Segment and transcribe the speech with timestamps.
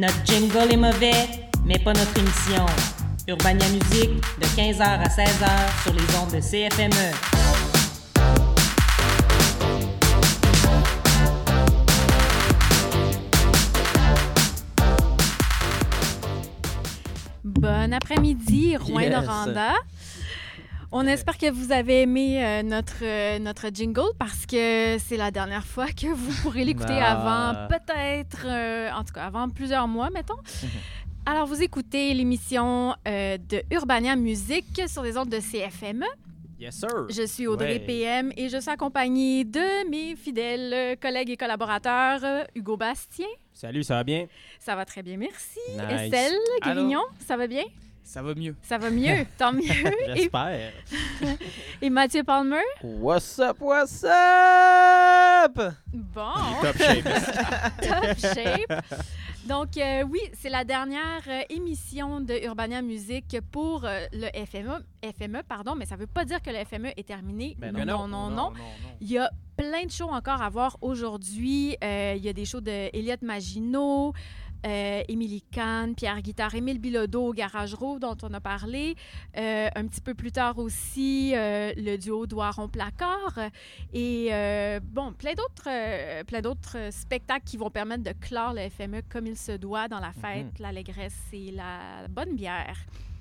[0.00, 1.28] Notre jingle est mauvais,
[1.66, 2.64] mais pas notre émission.
[3.28, 7.12] Urbania Musique, de 15h à 16h sur les ondes de CFME.
[17.44, 19.10] Bon après-midi, Rouen Yes.
[19.12, 19.72] Noranda.
[20.92, 25.30] On espère que vous avez aimé euh, notre, euh, notre jingle parce que c'est la
[25.30, 27.12] dernière fois que vous pourrez l'écouter Ah.
[27.52, 30.34] avant peut-être, euh, en tout cas avant plusieurs mois, mettons.
[31.26, 36.06] Alors, vous écoutez l'émission euh, de Urbania Musique sur les ondes de CFME.
[36.58, 37.06] Yes, sir.
[37.08, 37.78] Je suis Audrey Ouais.
[37.86, 43.28] PM et je suis accompagnée de mes fidèles euh, collègues et collaborateurs, euh, Hugo Bastien.
[43.52, 44.26] Salut, ça va bien?
[44.58, 45.58] Ça va très bien, merci.
[45.70, 46.02] Nice.
[46.12, 46.74] Estelle Allô?
[46.80, 47.64] Guérignon, ça va bien?
[48.02, 48.56] Ça va mieux.
[48.62, 49.62] Ça va mieux, tant mieux.
[49.62, 50.72] et, J'espère.
[51.82, 52.62] et Mathieu Palmer?
[52.82, 55.74] What's up, what's up?
[55.92, 57.04] Bon, Top shape.
[57.82, 58.82] top shape.
[59.46, 64.84] Donc, euh, oui, c'est la dernière euh, émission de Urbania Musique pour euh, le FME,
[65.02, 67.56] FME, pardon, mais ça ne veut pas dire que le FME est terminé.
[67.58, 68.50] Ben non, non, non, non.
[68.50, 68.52] non.
[69.00, 71.76] Il y a plein de shows encore à voir aujourd'hui.
[71.82, 74.12] Euh, il y a des shows de Elliot Maginot,
[74.66, 78.94] euh, Émilie Kahn, Pierre Guitare, Émile Bilodeau au Garage Roux dont on a parlé.
[79.36, 83.38] Euh, un petit peu plus tard aussi, euh, le duo Doiron Placard.
[83.92, 84.30] Et
[84.82, 89.36] bon, plein d'autres, plein d'autres spectacles qui vont permettre de clore le FME comme il
[89.36, 92.76] se doit dans la fête, l'allégresse et la bonne bière.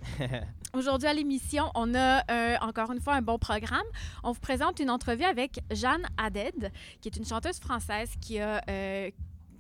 [0.74, 3.86] Aujourd'hui à l'émission, on a euh, encore une fois un bon programme.
[4.24, 8.62] On vous présente une entrevue avec Jeanne Haddad, qui est une chanteuse française qui a,
[8.70, 9.10] euh,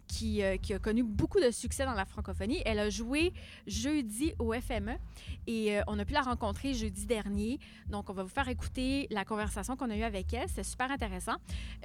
[0.09, 2.61] qui, euh, qui a connu beaucoup de succès dans la francophonie.
[2.65, 3.31] Elle a joué
[3.67, 4.97] jeudi au FME
[5.47, 7.59] et euh, on a pu la rencontrer jeudi dernier.
[7.87, 10.49] Donc, on va vous faire écouter la conversation qu'on a eue avec elle.
[10.49, 11.35] C'est super intéressant.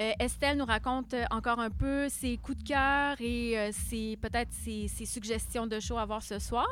[0.01, 4.89] Euh, Estelle nous raconte encore un peu ses coups de cœur et ses- peut-être ses,
[4.89, 6.67] suggestions de show à voir ce soir.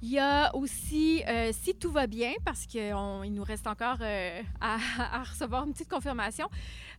[0.00, 1.22] Il y a aussi,
[1.52, 2.94] si tout va bien, parce qu'il
[3.30, 3.98] nous reste encore
[4.60, 6.48] à, recevoir une petite confirmation,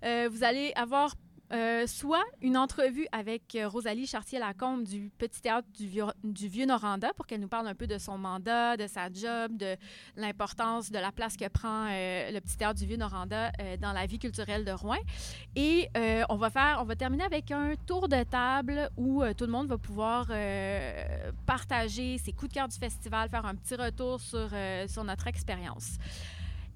[0.03, 1.15] vous allez avoir
[1.51, 7.13] euh, soit une entrevue avec euh, Rosalie Chartier-Lacombe du Petit Théâtre du, Vieux- du Vieux-Noranda
[7.13, 9.75] pour qu'elle nous parle un peu de son mandat, de sa job, de
[10.15, 14.05] l'importance de la place que prend euh, le Petit Théâtre du Vieux-Noranda euh, dans la
[14.05, 14.97] vie culturelle de Rouen.
[15.55, 15.89] Et
[16.29, 19.67] on, va faire, on va terminer avec un tour de table où tout le monde
[19.67, 20.27] va pouvoir
[21.45, 24.49] partager ses coups de cœur du festival, faire un petit retour sur,
[24.87, 25.97] sur notre expérience.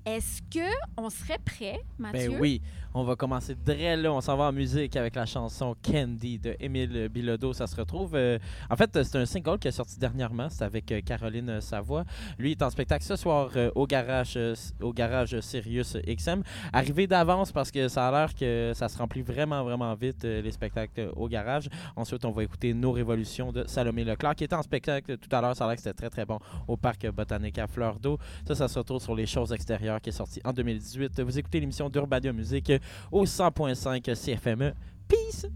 [0.06, 0.66] Est-ce que
[0.98, 2.30] on serait prêt, Mathieu?
[2.32, 2.62] Ben oui,
[2.94, 4.12] on va commencer très là.
[4.12, 7.54] On s'en va en musique avec la chanson Candy de Émile Bilodeau.
[7.54, 8.16] Ça se retrouve.
[8.16, 8.40] euh,
[8.70, 10.48] En fait, c'est un single qui est sorti dernièrement.
[10.50, 12.06] C'est avec euh, Caroline Savoie.
[12.40, 16.42] Lui est en spectacle ce soir euh, au garage euh, au garage Sirius XM.
[16.74, 20.52] Arrivé d'avance parce que ça a l'air que ça se remplit vraiment, vraiment vite, les
[20.52, 21.68] spectacles au garage.
[21.96, 25.42] Ensuite, on va écouter Nos Révolutions de Salomé Leclerc, qui était en spectacle tout à
[25.42, 25.56] l'heure.
[25.56, 28.18] Ça a l'air que c'était très, très bon au parc botanique à Fleur d'eau.
[28.48, 31.22] Ça, ça se retrouve sur les choses extérieures qui est sorti en 2018.
[31.22, 32.72] Vous écoutez l'émission d'Urbania Musique
[33.12, 34.74] au 100.5 CFME.
[35.08, 35.48] Peace!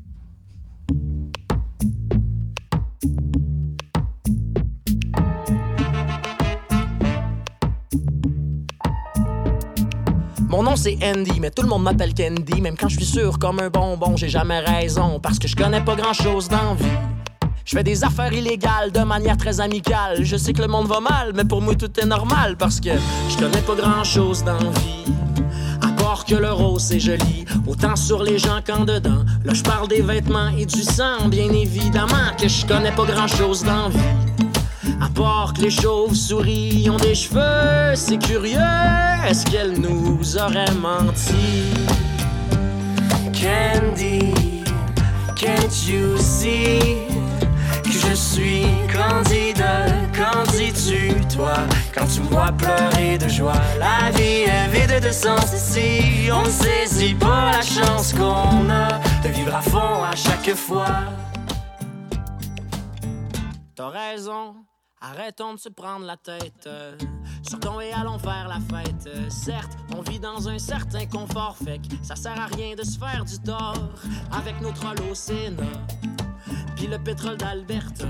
[10.50, 12.62] Mon nom c'est Andy, mais tout le monde m'appelle Candy.
[12.62, 15.20] Même quand je suis sûr comme un bonbon, j'ai jamais raison.
[15.20, 16.86] Parce que je connais pas grand chose dans vie.
[17.66, 20.24] Je fais des affaires illégales de manière très amicale.
[20.24, 22.57] Je sais que le monde va mal, mais pour moi tout est normal.
[22.57, 22.90] Parce que
[23.29, 25.06] je connais pas grand chose dans vie.
[25.81, 29.24] À part que le rose c'est joli, autant sur les gens qu'en dedans.
[29.46, 33.28] Là je parle des vêtements et du sang, bien évidemment que je connais pas grand
[33.28, 33.97] chose dans vie.
[35.01, 38.59] À part que les chauves-souris ont des cheveux, c'est curieux,
[39.28, 41.63] est-ce qu'elle nous aurait menti?
[43.34, 44.63] Candy,
[45.35, 47.12] can't you see?
[48.08, 49.64] Je suis candide,
[50.16, 51.54] qu'en dis-tu, toi,
[51.94, 53.62] quand tu vois pleurer de joie?
[53.80, 59.00] La vie est vide de sens ici, on ne saisit pas la chance qu'on a
[59.24, 61.04] de vivre à fond à chaque fois?
[63.75, 64.56] T'as raison,
[65.01, 66.69] arrêtons de se prendre la tête.
[67.42, 69.10] sortons et allons faire la fête.
[69.30, 72.98] certes, on vit dans un certain confort, fait que ça sert à rien de se
[72.98, 73.89] faire du tort
[74.31, 74.56] avec
[75.10, 75.63] au Sénat.
[76.89, 78.06] Le pétrole d'Alberta.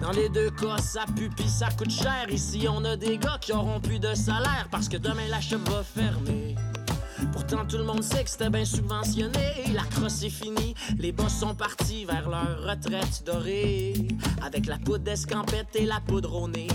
[0.00, 2.30] Dans les deux cas, ça pue ça coûte cher.
[2.30, 5.58] Ici, on a des gars qui auront plus de salaire parce que demain la shop
[5.66, 6.54] va fermer.
[7.32, 9.72] Pourtant, tout le monde sait que c'était bien subventionné.
[9.74, 13.94] La crosse est finie, les boss sont partis vers leur retraite dorée.
[14.42, 16.68] Avec la poudre d'escampette et la poudre au nez.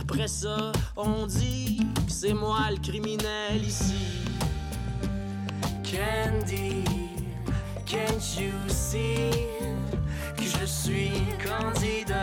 [0.00, 3.94] Après ça, on dit que c'est moi le criminel ici.
[5.84, 6.82] Candy,
[7.84, 9.75] can't you see?
[10.36, 11.12] Que je suis
[11.42, 12.14] candide,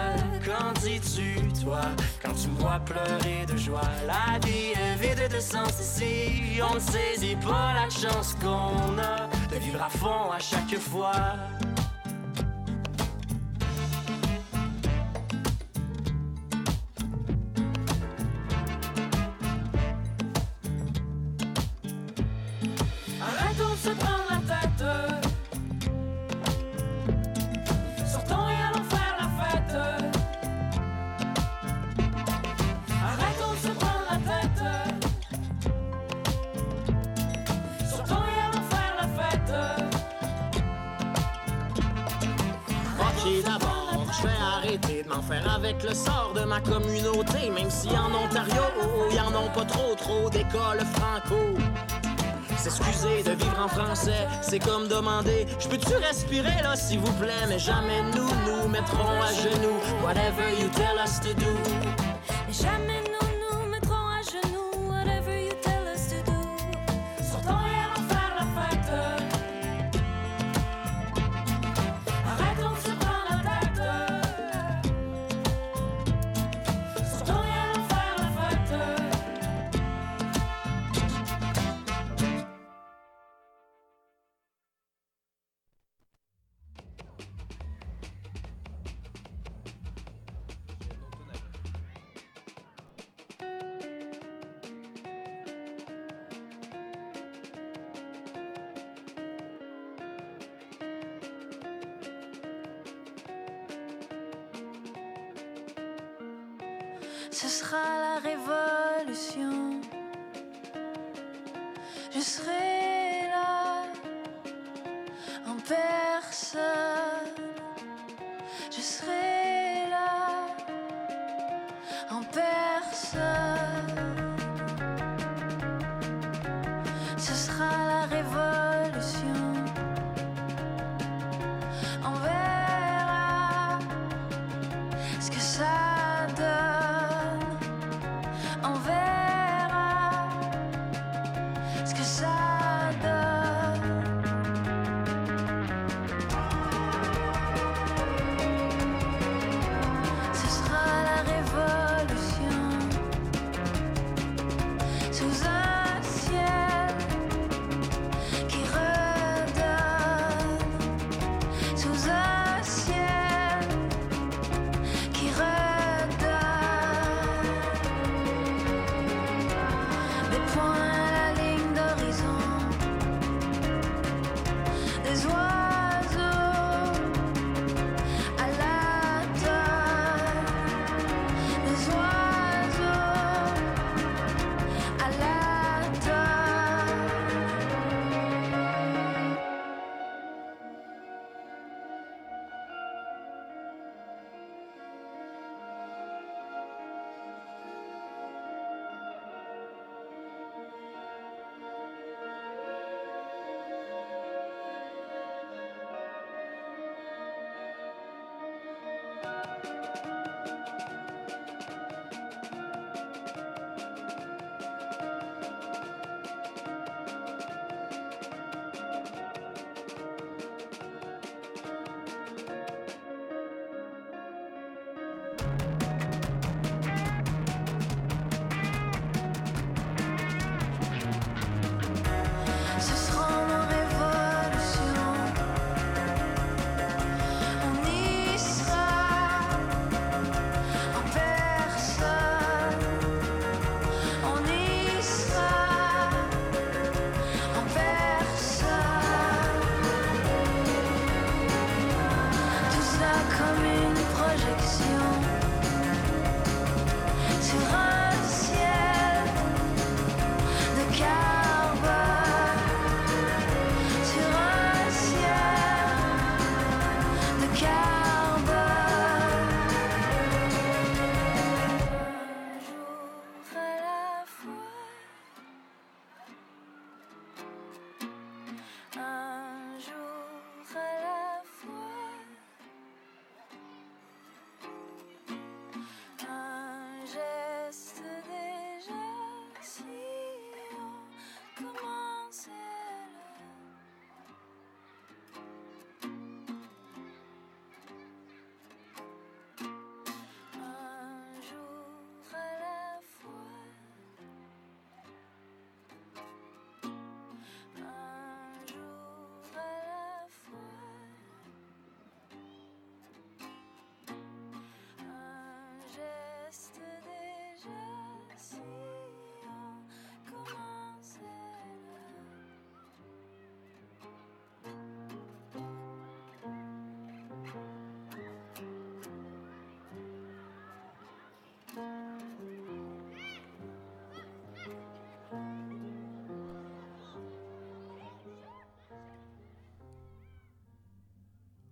[0.45, 1.81] qu'en dis-tu, toi,
[2.23, 3.81] quand tu me vois pleurer de joie?
[4.05, 9.27] La vie est vide de sens ici, on ne saisit pas la chance qu'on a
[9.51, 11.35] de vivre à fond à chaque fois.
[52.73, 57.45] S'excuser de vivre en français, c'est comme demander Je peux-tu respirer là, s'il vous plaît?
[57.47, 59.79] Mais jamais nous nous mettrons à genoux.
[60.03, 61.53] Whatever you tell us to do.
[62.49, 63.32] Et jamais nous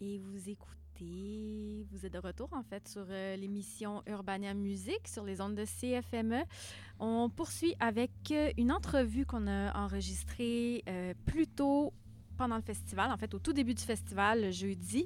[0.01, 5.24] et vous écoutez, vous êtes de retour en fait sur euh, l'émission Urbania Musique sur
[5.24, 6.43] les ondes de CFME.
[7.00, 11.93] On poursuit avec euh, une entrevue qu'on a enregistrée euh, plus tôt
[12.36, 15.05] pendant le festival, en fait au tout début du festival, jeudi,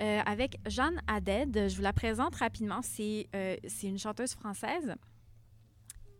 [0.00, 1.68] euh, avec Jeanne Haddad.
[1.68, 2.80] Je vous la présente rapidement.
[2.82, 3.26] C'est
[3.82, 4.94] une chanteuse française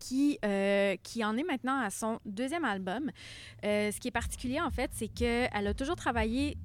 [0.00, 0.38] qui,
[1.04, 3.12] qui en est maintenant à son deuxième album.
[3.62, 6.56] Ce qui est particulier, en fait, c'est qu'elle a toujours travaillé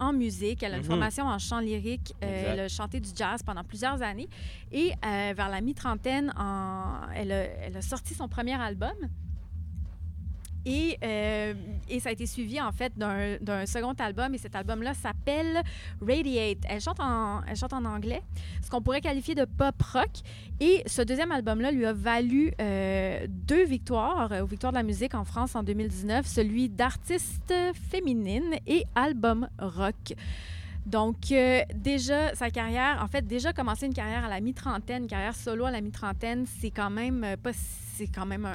[0.00, 3.42] en musique, elle a une formation en chant lyrique, euh, elle a chanté du jazz
[3.42, 4.28] pendant plusieurs années.
[4.72, 8.92] Et euh, vers la mi-trentaine, en- elle, a, elle a sorti son premier album.
[10.66, 11.54] Et, euh,
[11.88, 15.62] et ça a été suivi en fait d'un second album et cet album-là s'appelle
[16.00, 16.58] Radiate.
[16.68, 18.22] Elle chante, en, elle chante en anglais,
[18.62, 20.10] ce qu'on pourrait qualifier de pop rock.
[20.60, 24.84] Et ce deuxième album-là lui a valu euh, deux victoires euh, aux Victoires de la
[24.84, 27.52] musique en France en 2019, celui d'artiste
[27.90, 30.14] féminine et album rock.
[30.86, 35.08] Donc, euh, déjà, sa carrière, en fait, déjà commencer une carrière à la mi-trentaine, une
[35.08, 37.52] carrière solo à la mi-trentaine, c'est quand même euh, pas.
[37.96, 38.52] C'est quand même un.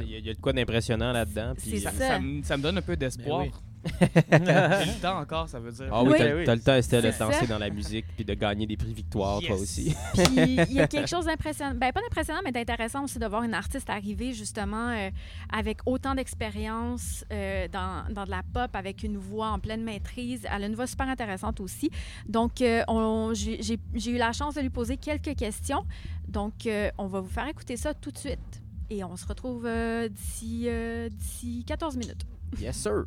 [0.00, 1.54] Il y, a- y a de quoi d'impressionnant là-dedans.
[1.56, 1.92] c'est puis- ça.
[1.92, 3.42] Ça, me, ça me donne un peu d'espoir.
[3.42, 3.52] oui.
[4.30, 5.86] Le temps encore, ça veut dire.
[5.90, 6.18] Ah oui, Oui.
[6.18, 6.44] t'as Oui.
[6.44, 8.76] t'as le temps, Estelle, de C'est te lancer dans la musique puis de gagner des
[8.76, 9.94] prix victoires, toi aussi.
[10.14, 10.26] Puis
[10.68, 13.54] il y a quelque chose d'impressionnant, ben pas d'impressionnant, mais d'intéressant aussi de voir une
[13.54, 15.10] artiste arriver justement euh,
[15.52, 20.46] avec autant d'expérience euh, dans, dans de la pop, avec une voix en pleine maîtrise.
[20.54, 21.90] Elle a une voix super intéressante aussi.
[22.28, 25.84] Donc, euh, on- j'ai j'ai- j'ai eu la chance de lui poser quelques questions.
[26.28, 28.62] Donc, euh, on va vous faire écouter ça tout de suite.
[28.90, 32.22] Et on se retrouve euh, d'ici euh, d'ici 14 minutes.
[32.60, 33.04] Yes, sir.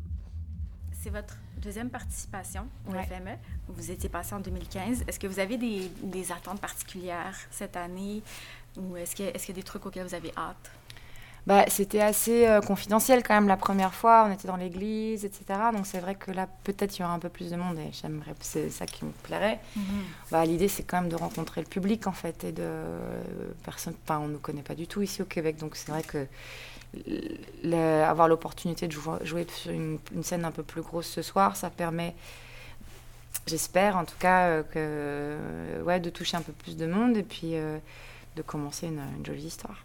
[1.04, 3.04] C'est votre deuxième participation au Ouais.
[3.04, 3.36] FME.
[3.68, 5.04] Vous étiez passé en 2015.
[5.06, 8.22] Est-ce que vous avez des, des attentes particulières cette année?
[8.78, 10.70] Ou est-ce qu'il y, a- y des trucs auxquels vous avez hâte?
[11.46, 14.24] Bah, c'était assez euh, confidentiel quand même la première fois.
[14.26, 15.44] On était dans l'église, etc.
[15.74, 17.90] Donc c'est vrai que là, peut-être il y aura un peu plus de monde et
[17.92, 19.60] j'aimerais, c'est ça qui me plairait.
[20.30, 22.82] Bah, l'idée, c'est quand même de rencontrer le public en fait et de
[23.62, 23.92] personne.
[24.04, 26.26] Enfin, on ne nous connaît pas du tout ici au Québec, donc c'est vrai que
[27.64, 31.22] le- avoir l'opportunité de jouer, jouer sur une, une scène un peu plus grosse ce
[31.22, 32.14] soir, ça permet.
[33.46, 37.22] J'espère en tout cas euh, que ouais de toucher un peu plus de monde et
[37.22, 37.78] puis euh,
[38.36, 39.76] de commencer une, une jolie histoire.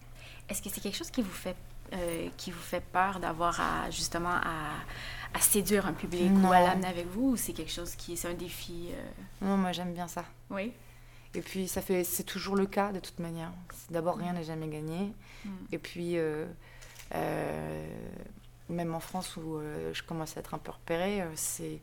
[0.47, 1.55] Est-ce que c'est quelque chose qui vous fait,
[1.93, 4.71] euh, qui vous fait peur d'avoir à, justement à,
[5.33, 8.29] à séduire un public ou à l'amener avec vous ou c'est quelque chose qui c'est
[8.29, 8.89] un défi?
[8.91, 10.23] euh, Non, moi j'aime bien ça.
[10.49, 10.71] Oui.
[11.35, 13.51] Et puis ça fait, c'est toujours le cas de toute manière.
[13.91, 15.13] D'abord, rien n'est jamais gagné.
[15.45, 15.49] Mm.
[15.73, 16.13] Et puis,
[17.11, 21.79] même en France où euh, je commence à être un peu repérée, euh, c'est,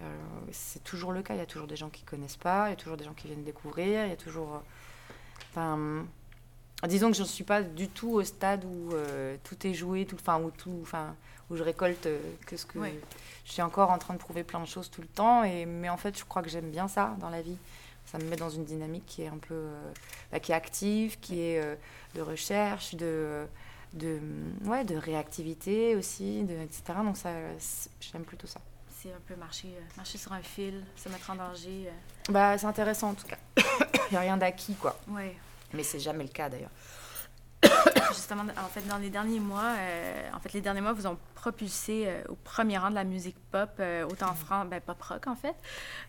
[0.00, 0.04] euh,
[0.52, 1.34] c'est toujours le cas.
[1.34, 3.14] Il y a toujours des gens qui connaissent pas, il y a toujours des gens
[3.14, 4.54] qui viennent découvrir, il y a toujours.
[4.54, 4.58] euh,
[5.50, 6.06] Enfin,
[6.88, 10.06] disons que je ne suis pas du tout au stade où euh, tout est joué,
[10.06, 11.14] tout, enfin où tout, enfin
[11.50, 12.78] où je récolte euh, que ce que.
[12.78, 12.88] Oui.
[13.44, 15.90] Je suis encore en train de prouver plein de choses tout le temps, et mais
[15.90, 17.58] en fait, je crois que j'aime bien ça dans la vie
[18.04, 19.92] ça me met dans une dynamique qui est un peu euh,
[20.32, 21.76] bah, qui est active qui est euh,
[22.14, 23.46] de recherche de
[23.92, 24.18] de
[24.64, 27.30] ouais de réactivité aussi de etc donc ça
[28.00, 31.34] j'aime plutôt ça C'est un peu marcher, euh, marcher sur un fil, se mettre en
[31.34, 31.90] danger.
[32.30, 33.38] bah c'est intéressant en tout cas
[34.10, 35.32] il y a rien d'acquis quoi Oui.
[35.74, 36.70] mais c'est jamais le cas d'ailleurs
[38.08, 41.16] Justement, en fait, dans les derniers mois, euh, en fait, les derniers mois vous ont
[41.34, 45.00] propulsé euh, au premier rang de la musique pop, euh, autant en France, ben, pop
[45.00, 45.54] rock en fait,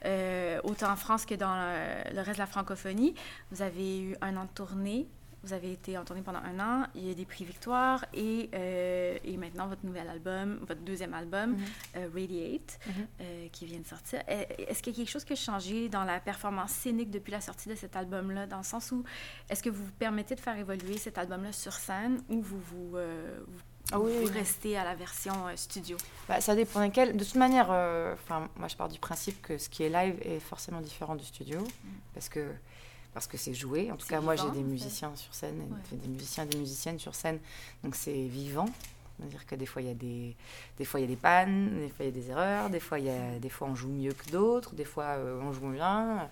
[0.06, 3.13] euh, autant en France que dans le, le reste de la francophonie.
[3.52, 5.08] Vous avez eu un an de tournée,
[5.44, 8.06] vous avez été en tournée pendant un an, il y a eu des prix Victoire
[8.14, 11.64] et, euh, et maintenant votre nouvel album, votre deuxième album, Mhm.
[11.98, 12.94] euh, Radiate, Mhm.
[13.22, 14.22] euh, qui vient de sortir.
[14.28, 17.42] Est-ce qu'il y a quelque chose qui a changé dans la performance scénique depuis la
[17.42, 19.04] sortie de cet album-là, dans le sens où
[19.50, 22.90] est-ce que vous vous permettez de faire évoluer cet album-là sur scène ou vous, vous,
[22.92, 22.98] vous,
[23.92, 24.12] Ah oui,
[24.64, 24.76] oui.
[24.78, 25.98] à la version euh, studio?
[26.30, 27.18] Bah, ça dépend desquels.
[27.18, 28.16] De toute manière, euh,
[28.56, 31.60] moi je pars du principe que ce qui est live est forcément différent du studio,
[32.14, 32.50] parce que
[33.13, 33.91] parce que c'est joué.
[33.91, 34.63] En tout cas, moi j'ai des fait.
[34.63, 35.98] musiciens sur scène, Ouais.
[35.98, 37.39] des musiciens, des musiciennes sur scène,
[37.84, 38.65] donc c'est vivant.
[39.20, 40.36] C'est-à-dire que des fois il y a des
[40.79, 42.79] des fois il y a des pannes, des fois il y a des erreurs, des
[42.79, 45.53] fois il y a des fois on joue mieux que d'autres, des fois euh, on
[45.53, 46.27] joue bien,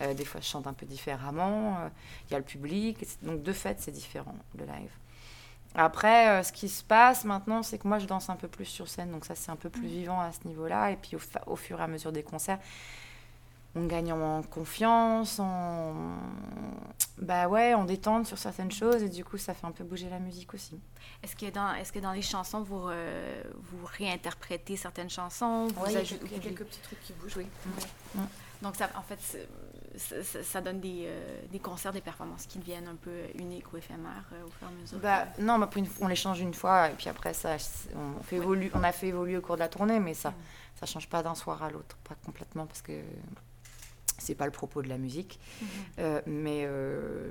[0.00, 1.78] euh, des fois je chante un peu différemment.
[1.80, 1.88] euh,
[2.28, 4.90] Il y a le public, donc de fait c'est différent le live.
[5.74, 8.88] Après, ce qui se passe maintenant, c'est que moi, je danse un peu plus sur
[8.88, 10.90] scène, donc ça, c'est un peu plus vivant à ce niveau-là.
[10.92, 11.14] Et puis,
[11.46, 12.58] au fur et à mesure des concerts,
[13.74, 15.94] on gagne en confiance, en,
[17.18, 20.08] bah ouais, en détente sur certaines choses, et du coup, ça fait un peu bouger
[20.08, 20.80] la musique aussi.
[21.22, 25.66] Est-ce que, dans, est-ce que dans les chansons, vous, euh, vous réinterprétez certaines chansons?
[25.68, 27.12] Vous Ouais, il y a ajoutez- quelques- il y a vous- quelques petits trucs qui
[27.14, 27.46] bougent, oui.
[28.62, 29.20] Donc, ça, en fait,
[29.96, 33.72] ça, ça- ça donne des, euh, des concerts, des performances qui deviennent un peu uniques
[33.72, 34.98] ou éphémères euh, au fur et à mesure.
[34.98, 37.56] Bah, non, une- on les change une fois, et puis après, ça,
[37.94, 40.34] on, fait évoluer, on a fait évoluer au cours de la tournée, mais ça Mm.
[40.80, 42.92] ça change pas d'un soir à l'autre, pas complètement, parce que
[44.18, 45.38] C'est pas le propos de la musique.
[45.60, 45.68] Mhm.
[46.00, 47.30] Euh, mais, euh,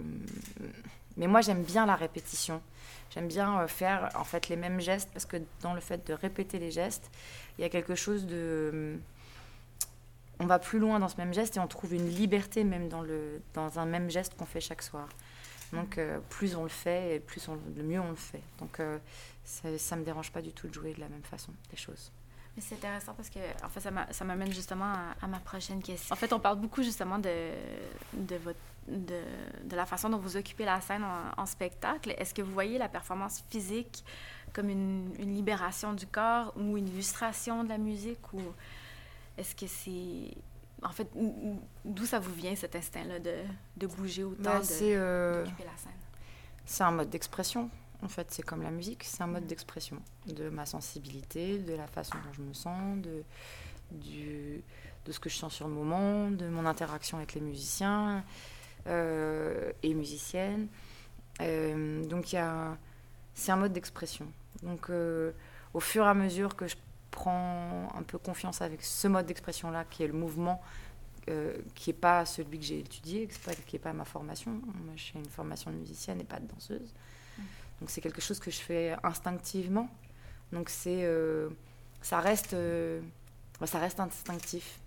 [1.17, 2.61] mais moi, j'aime bien la répétition.
[3.13, 6.13] J'aime bien euh, faire en fait les mêmes gestes parce que dans le fait de
[6.13, 7.09] répéter les gestes,
[7.57, 8.97] il y a quelque chose de.
[10.39, 13.01] On va plus loin dans ce même geste et on trouve une liberté même dans,
[13.01, 15.07] le, dans un même geste qu'on fait chaque soir.
[15.73, 18.43] Donc euh, plus on le fait et plus on, le mieux on le fait.
[18.59, 18.79] Donc
[19.43, 22.11] ça, ça me dérange pas du tout de jouer de la même façon les choses.
[22.57, 25.39] Mais c'est intéressant parce que, en fait, ça m'a- ça m'amène justement à, à ma
[25.39, 26.11] prochaine question.
[26.11, 27.51] En fait, on parle beaucoup justement de,
[28.13, 29.21] de, votre, de,
[29.63, 32.15] de la façon dont vous occupez la scène en, en spectacle.
[32.17, 34.03] Est-ce que vous voyez la performance physique
[34.53, 38.33] comme une, une libération du corps ou une illustration de la musique?
[38.33, 38.41] Ou
[39.37, 40.35] est-ce que c'est.
[40.83, 41.07] En fait,
[41.85, 43.35] d'où ça vous vient cet instinct-là de,
[43.77, 45.91] de bouger autant, Bah, de- euh, d'occuper la scène?
[46.65, 47.69] c'est un mode d'expression.
[48.03, 51.87] En fait, c'est comme la musique, c'est un mode d'expression de ma sensibilité, de la
[51.87, 53.23] façon dont je me sens, de,
[53.91, 54.61] du,
[55.05, 58.23] de ce que je sens sur le moment, de mon interaction avec les musiciens
[58.85, 60.67] euh, et musiciennes.
[61.41, 62.77] Euh, donc, il y a,
[63.33, 64.27] c'est un mode d'expression.
[64.61, 65.31] Donc, euh,
[65.73, 66.75] au fur et à mesure que je
[67.09, 70.61] prends un peu confiance avec ce mode d'expression-là, qui est le mouvement,
[71.29, 74.51] euh, qui n'est pas celui que j'ai étudié, qui n'est pas, ma formation.
[74.51, 76.93] Moi, j'ai une formation de musicienne et pas de danseuse.
[77.79, 79.89] Donc c'est quelque chose que je fais instinctivement.
[80.51, 81.49] Donc c'est, euh,
[82.01, 83.01] ça reste, euh,
[83.59, 84.79] bah, ça reste instinctif.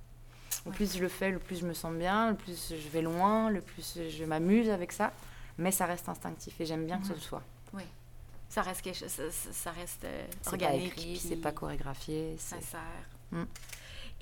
[0.67, 3.03] Au plus je le fais, le plus je me sens bien, le plus je vais
[3.03, 5.13] loin, le plus je m'amuse avec ça.
[5.59, 7.19] Mais ça reste instinctif et j'aime bien que ce Mhm.
[7.21, 7.43] soit.
[8.49, 9.23] Ça reste quelque chose, ça,
[9.53, 10.87] ça- reste euh, C'est pas organique.
[10.99, 12.35] écrit, c'est pas chorégraphié.
[12.37, 12.81] sincère.
[13.31, 13.45] Mm.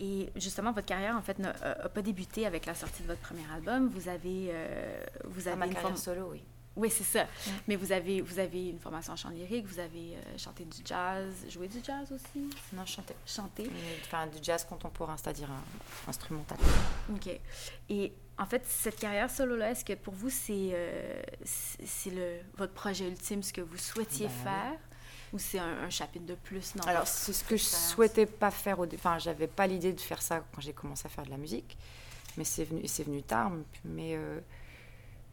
[0.00, 3.50] Et justement, votre carrière, en fait, n'a pas débuté avec la sortie de votre premier
[3.54, 3.88] album.
[3.88, 6.42] Vous avez, euh, vous Ah, avez ma une carrière forme- solo, oui.
[6.78, 7.26] Oui, c'est ça.
[7.66, 10.78] Mais vous avez, vous avez une formation en chant lyrique, vous avez euh, chanté du
[10.84, 13.14] jazz, joué du jazz aussi, Non, chanté?
[13.64, 16.56] Mais, Enfin, du jazz contemporain, c'est-à-dire un- instrumental.
[17.12, 17.28] OK.
[17.90, 22.72] Et en fait, cette carrière solo-là, est-ce que pour vous, c'est euh, c'est le votre
[22.74, 24.42] projet ultime, ce que vous souhaitiez Ben oui.
[24.44, 24.72] faire?
[25.32, 26.74] Ou c'est un, un chapitre de plus?
[26.76, 26.84] Non.
[26.84, 30.00] Alors, c'est ce que je souhaitais pas faire au dé- Enfin, j'avais pas l'idée de
[30.00, 31.76] faire ça quand j'ai commencé à faire de la musique,
[32.36, 33.50] mais c'est venu, venu tard.
[33.84, 34.38] Mais, euh,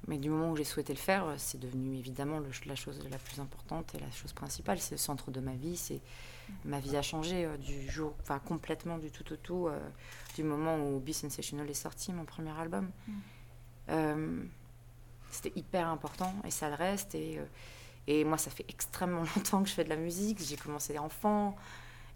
[0.08, 3.18] mais du moment où j'ai souhaité le faire, c'est devenu évidemment le- la chose la
[3.18, 4.80] plus importante et la chose principale.
[4.80, 5.76] C'est le centre de ma vie.
[5.78, 6.02] C'est
[6.64, 9.80] ma vie a changé euh, du jour, enfin complètement du tout au tout, euh,
[10.36, 12.92] du moment où Be Sensational est sorti, mon premier album.
[13.90, 14.44] Euh,
[15.32, 17.16] C'était hyper important et ça le reste.
[17.16, 17.46] Et, euh,
[18.08, 20.40] et moi, ça fait extrêmement longtemps que je fais de la musique.
[20.42, 21.56] J'ai commencé enfant.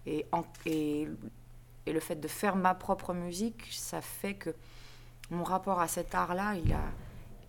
[0.05, 1.07] Et, en- et,
[1.85, 4.51] et le fait de faire ma propre musique, ça fait que
[5.31, 6.81] mon rapport à cet art-là, il, a,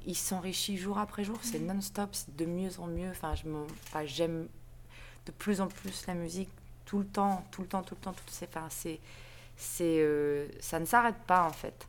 [0.06, 1.38] il s'enrichit jour après jour.
[1.42, 3.10] C'est non-stop, c'est de mieux en mieux.
[3.10, 3.44] Enfin, je
[3.86, 4.48] enfin, j'aime
[5.26, 6.50] de plus en plus la musique
[6.86, 8.12] tout le temps, tout le temps, tout le temps.
[8.12, 8.98] Tout, c'est, enfin, c'est,
[9.56, 11.86] c'est, euh, ça ne s'arrête pas, en fait.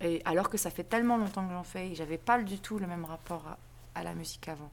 [0.00, 2.78] Et alors que ça fait tellement longtemps que j'en fais, et j'avais pas du tout
[2.78, 3.58] le même rapport à,
[3.98, 4.70] à la musique avant.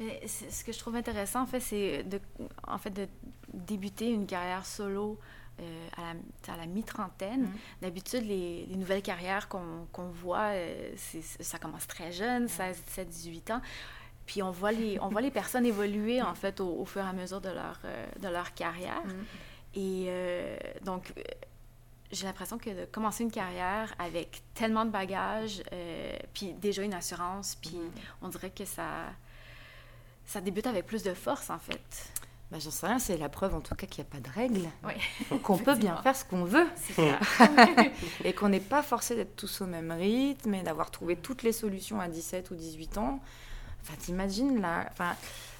[0.00, 2.20] Mais ce que je trouve intéressant, en fait, c'est de,
[2.66, 3.06] en fait, de
[3.52, 5.18] débuter une carrière solo
[5.60, 5.88] euh,
[6.48, 7.42] à la, mi-trentaine.
[7.42, 7.58] Mhm.
[7.82, 10.92] D'habitude, les, les nouvelles carrières qu'on voit, euh,
[11.40, 13.60] ça commence très jeune, 16, 17, 18 ans.
[14.26, 17.08] Puis on voit les, on voit les personnes évoluer, en fait, au, au fur et
[17.08, 19.02] à mesure de leur, euh, de leur carrière.
[19.74, 21.12] Et euh, donc,
[22.10, 25.62] j'ai l'impression que de commencer une carrière avec tellement de bagages,
[26.34, 27.78] puis déjà une assurance, puis
[28.22, 29.06] on dirait que ça,
[30.24, 32.12] ça débute avec plus de force, en fait.
[32.50, 34.34] Bah, j'en sais rien, c'est la preuve en tout cas qu'il n'y a pas de
[34.34, 34.68] règles.
[34.84, 35.38] Oui.
[35.42, 36.66] Qu'on peut bien faire ce qu'on veut.
[38.24, 41.52] Et qu'on n'est pas forcé d'être tous au même rythme et d'avoir trouvé toutes les
[41.52, 43.20] solutions à 17 ou 18 ans.
[43.82, 44.86] Enfin, t'imagines là.
[44.90, 45.14] Enfin,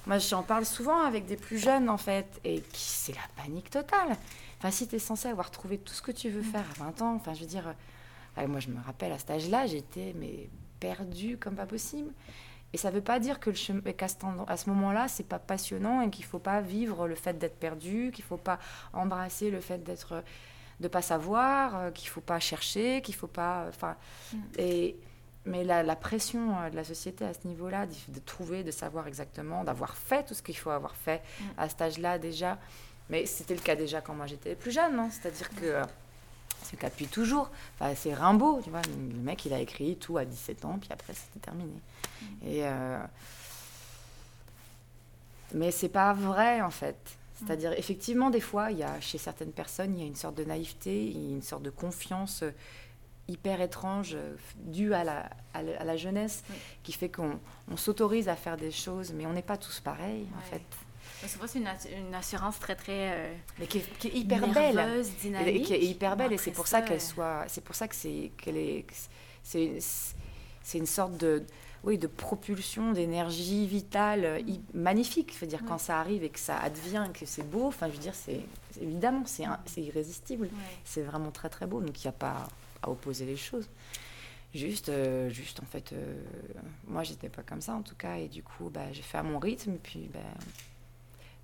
[0.05, 3.69] moi, j'en parle souvent avec des plus jeunes en fait, et qui c'est la panique
[3.69, 4.17] totale.
[4.57, 7.01] Enfin, si tu es censé avoir trouvé tout ce que tu veux faire à 20
[7.01, 7.73] ans, enfin, je veux dire,
[8.37, 10.49] euh, moi, je me rappelle à cet âge-là, j'étais mais
[10.79, 12.11] perdue comme pas possible.
[12.73, 16.01] Et ça veut pas dire que le chemin, qu'à ce, ce moment-là, c'est pas passionnant
[16.01, 18.59] et qu'il faut pas vivre le fait d'être perdu, qu'il faut pas
[18.93, 20.23] embrasser le fait d'être
[20.79, 23.95] de pas savoir, euh, qu'il faut pas chercher, qu'il faut pas, enfin,
[24.57, 24.97] et
[25.45, 28.71] mais la, la pression euh, de la société à ce niveau-là, de, de trouver, de
[28.71, 31.21] savoir exactement, d'avoir fait tout ce qu'il faut avoir fait
[31.57, 32.57] à cet âge-là déjà.
[33.09, 35.81] Mais c'était le cas déjà quand moi j'étais plus jeune, non c'est-à-dire que
[36.81, 37.49] depuis toujours.
[37.79, 40.89] Enfin, c'est Rimbaud, tu vois, le mec il a écrit tout à 17 ans, puis
[40.91, 41.73] après c'était terminé.
[42.45, 42.99] Et euh,
[45.53, 46.97] mais c'est pas vrai en fait.
[47.35, 50.35] C'est-à-dire, effectivement, des fois, il y a, chez certaines personnes, il y a une sorte
[50.35, 52.51] de naïveté, une sorte de confiance euh,
[53.27, 56.55] hyper étrange euh, due à la, à la, à la jeunesse, Oui.
[56.83, 57.39] qui fait qu'on
[57.71, 60.61] on s'autorise à faire des choses, mais on n'est pas tous pareils, en Ouais.
[61.27, 64.75] C'est une, assu- une assurance très, très euh, mais qui est, qui est hyper belle.
[64.75, 65.55] nerveuse, dynamique.
[65.55, 67.95] et qui est hyper belle et c'est pour ça, qu'elle soit c'est pour ça que
[67.95, 68.85] c'est qu'elle est
[69.43, 69.77] c'est
[70.63, 71.43] c'est une sorte de
[71.83, 74.39] oui de propulsion d'énergie vitale euh,
[74.73, 77.87] magnifique je veux dire quand ça arrive et que ça advient que c'est beau enfin
[77.87, 78.41] je veux dire c'est
[78.79, 80.49] évidemment c'est irrésistible ouais.
[80.85, 82.47] c'est vraiment très très beau donc il n'y a pas
[82.83, 83.67] à opposer les choses
[84.53, 86.13] juste euh, juste en fait euh,
[86.87, 89.23] moi j'étais pas comme ça en tout cas et du coup bah, j'ai fait à
[89.23, 90.19] mon rythme puis bah,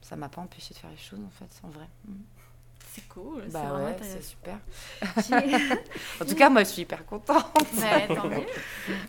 [0.08, 2.14] ça m'a pas empêché de faire les choses en fait en vrai Mm.
[2.94, 3.44] C'est cool.
[3.46, 4.58] c'est bah vraiment ouais c'est super
[6.22, 7.46] en tout cas moi je suis hyper contente
[8.08, 8.38] tant mieux.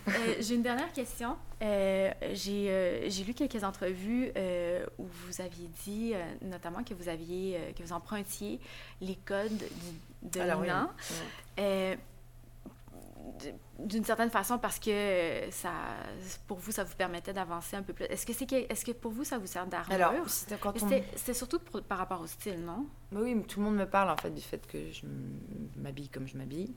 [0.09, 1.37] Euh, J'ai une dernière question.
[1.63, 4.31] Euh, J'ai euh, j'ai lu quelques entrevues
[4.99, 8.59] où vous aviez dit, notamment, que vous aviez que vous empruntiez
[9.01, 9.63] les codes
[10.21, 10.67] du Alors, oui.
[10.67, 10.91] dominant.
[13.79, 14.91] D'une certaine façon parce que
[15.51, 15.71] ça
[16.47, 18.91] pour vous ça vous permettait d'avancer un peu plus est-ce que c'est que, est-ce que
[18.91, 19.93] pour vous ça vous sert d'armure?
[19.95, 22.85] Alors c'était quand Mais on c'était c'était surtout pour- par rapport au style non?
[23.11, 25.05] Bah oui mais tout le monde me parle en fait du fait que je
[25.77, 26.73] m'habille comme je m'habille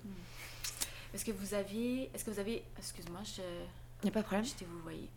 [1.14, 3.42] est-ce que vous aviez est-ce que vous avez excuse-moi je
[4.04, 4.80] il n'y a pas de problème Je t'ai vous?
[4.80, 5.08] Voyez.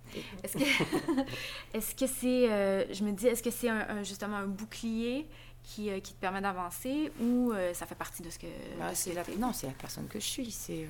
[0.44, 0.64] Est-ce que
[1.74, 5.28] est-ce que c'est euh, je me dis est-ce que c'est un, un- justement un bouclier
[5.64, 8.46] qui, euh, qui te permet d'avancer ou euh, ça fait partie de ce que
[8.78, 9.24] Bah, de ce c'est que la...
[9.24, 9.36] t'es?
[9.38, 10.52] Non, c'est la personne que je suis.
[10.52, 10.88] C'est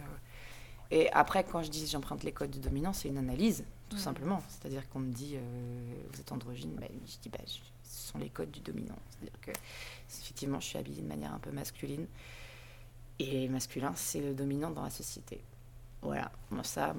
[0.91, 4.01] Et après, quand je dis j'emprunte les codes du dominant, c'est une analyse, tout Mhm.
[4.01, 4.43] simplement.
[4.49, 5.39] C'est-à-dire qu'on me dit euh,
[6.13, 8.95] vous êtes androgyne, bah, je dis bah, je- ce sont les codes du dominant.
[9.09, 9.51] C'est-à-dire que
[10.09, 12.05] effectivement, je suis habillée de manière un peu masculine.
[13.19, 15.41] Et masculin, c'est le dominant dans la société.
[16.01, 16.93] Voilà, moi ça,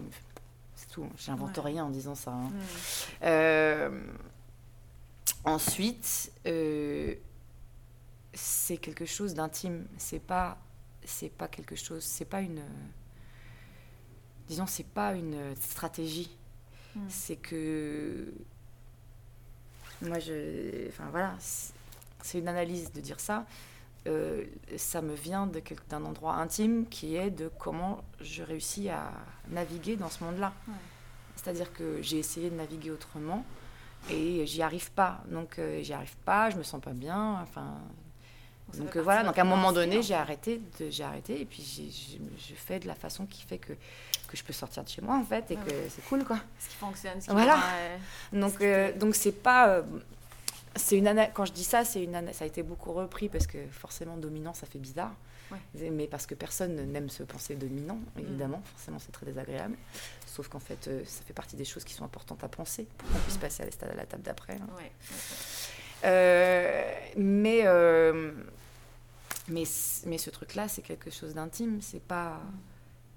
[0.75, 1.07] c'est tout.
[1.19, 1.63] J'invente Ouais.
[1.65, 2.33] rien en disant ça.
[2.33, 2.49] hein.
[2.49, 2.61] Hmm.
[3.23, 4.01] Euh,
[5.45, 7.15] ensuite, euh,
[8.35, 9.87] c'est quelque chose d'intime.
[9.99, 10.59] C'est pas,
[11.05, 12.03] c'est pas quelque chose.
[12.03, 12.63] C'est pas une.
[14.49, 16.31] Disons, c'est pas une stratégie.
[16.95, 17.01] Mm.
[17.09, 18.33] C'est que.
[20.03, 20.89] Moi, je.
[20.89, 21.35] Enfin, voilà.
[21.39, 21.73] c'est-
[22.39, 23.47] une analyse de dire ça.
[24.09, 24.45] Euh,
[24.77, 25.49] ça me vient
[25.89, 29.13] d'un endroit intime qui est de comment je réussis à
[29.49, 30.53] naviguer dans ce monde-là.
[30.69, 30.75] Ouais.
[31.37, 33.45] C'est-à-dire que j'ai essayé de naviguer autrement
[34.11, 35.23] et j'y arrive pas.
[35.31, 37.41] Donc euh, j'y arrive pas, je me sens pas bien.
[37.43, 37.79] Enfin,
[38.75, 39.23] Donc euh, voilà.
[39.23, 42.87] Donc à un moment donné, j'ai arrêté, de- j'ai arrêté et puis je fais de
[42.87, 43.73] la façon qui fait que
[44.29, 46.41] que je peux sortir de chez moi en fait et Ouais, que c'est cool quoi.
[46.59, 47.61] ce qui fonctionne ce qui Voilà.
[48.33, 49.83] Donc euh, donc c'est pas euh,
[50.75, 53.29] c'est une ana- quand je dis ça, c'est une ana- ça a été beaucoup repris
[53.29, 55.13] parce que forcément dominant ça fait bizarre.
[55.53, 55.91] Ouais.
[55.93, 59.77] Mais parce que personne n'aime se penser dominant, évidemment, forcément c'est très désagréable.
[60.27, 63.09] Sauf qu'en fait, euh, ça fait partie des choses qui sont importantes à penser pour
[63.09, 64.55] qu'on puisse passer à à la table d'après.
[64.55, 64.67] hein.
[66.05, 68.33] Euh, mais, euh,
[69.49, 69.65] mais,
[70.07, 71.81] mais ce truc-là, c'est quelque chose d'intime.
[71.81, 72.41] C'est pas,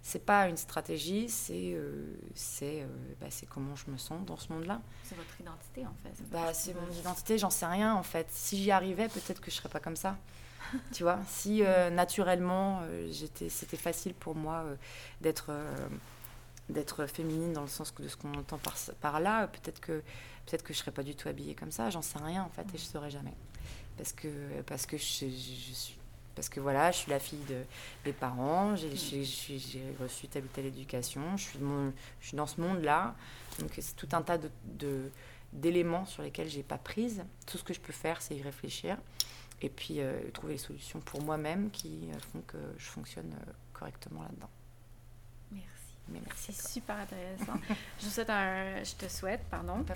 [0.01, 1.29] c'est pas une stratégie.
[1.29, 2.87] C'est, euh, c'est, euh,
[3.19, 4.81] bah, c'est comment je me sens dans ce monde-là.
[5.03, 6.23] C'est votre identité en fait.
[6.31, 7.37] Bah, c'est mon identité.
[7.37, 8.27] J'en sais rien en fait.
[8.31, 10.17] Si j'y arrivais, peut-être que je serais pas comme ça.
[10.93, 14.65] tu vois, si euh, naturellement, j'étais, c'était facile pour moi
[15.19, 15.51] d'être,
[16.69, 20.03] d'être féminine dans le sens de ce qu'on entend par, par là, peut-être que,
[20.49, 21.89] peut-être que je serais pas du tout habillée comme ça.
[21.89, 23.33] J'en sais rien en fait et je saurais jamais.
[23.97, 24.27] Parce que,
[24.65, 25.97] parce que je, suis
[26.35, 27.63] parce que voilà, je suis la fille de,
[28.05, 32.37] des parents, j'ai j'ai reçu telle ou telle éducation, je suis, de mon- je suis
[32.37, 33.13] dans ce monde-là.
[33.59, 35.11] Donc c'est tout un tas de, de-
[35.51, 37.23] d'éléments sur lesquels j'ai pas prise.
[37.45, 38.97] Tout ce que je peux faire, c'est y réfléchir
[39.61, 43.51] et puis euh, trouver les solutions pour moi-même qui euh, font que je fonctionne euh,
[43.73, 44.49] correctement là-dedans.
[46.09, 46.13] Merci.
[46.13, 46.51] Mais merci.
[46.53, 47.59] C'est super intéressant.
[47.99, 49.85] je vous souhaite un je te souhaite pardon.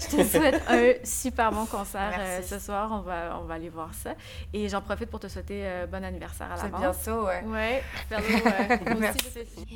[0.00, 2.90] Je te souhaite un super bon concert euh, ce soir.
[2.92, 4.14] On va, on va aller voir ça.
[4.52, 6.96] Et j'en profite pour te souhaiter euh, bon anniversaire à C'est l'avance.
[7.04, 7.42] bientôt, ouais.
[7.44, 8.18] Ouais, euh,
[9.10, 9.74] aussi, te-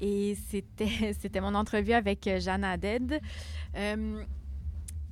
[0.00, 3.20] Et c'était, c'était mon entrevue avec euh, Jeanne Haddad.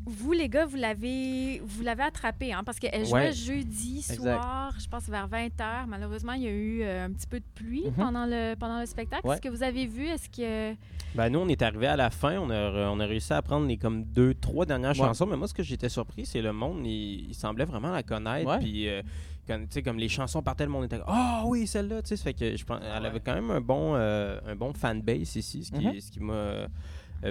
[0.09, 3.33] Vous, les gars, vous l'avez, vous l'avez attrapée, hein, parce qu'elle jouait Ouais.
[3.33, 4.17] jeudi Exact.
[4.17, 5.87] soir, je pense vers 20h.
[5.87, 7.93] Malheureusement, il y a eu euh, un petit peu de pluie Mhm.
[7.93, 9.27] pendant, le, pendant le spectacle.
[9.27, 9.35] Ouais.
[9.35, 10.07] Est-ce que vous avez vu?
[10.07, 10.75] Est-ce que...
[11.15, 12.39] Ben, nous, on est arrivé à la fin.
[12.39, 14.97] On a, on a réussi à prendre les comme deux, trois dernières Ouais.
[15.07, 15.27] chansons.
[15.27, 18.49] Mais moi, ce que j'étais surpris, c'est le monde, il, il semblait vraiment la connaître.
[18.51, 18.59] Ouais.
[18.59, 19.03] Puis, euh,
[19.47, 22.03] quand- tu sais, comme les chansons partaient, le monde était Ah oui, celle-là.
[22.03, 24.55] Tu sais, ça fait que je pense, elle avait quand même un bon, euh, un
[24.57, 26.01] bon fanbase ici, ce qui, Mhm.
[26.01, 26.67] ce qui m'a euh,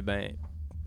[0.03, 0.31] ben,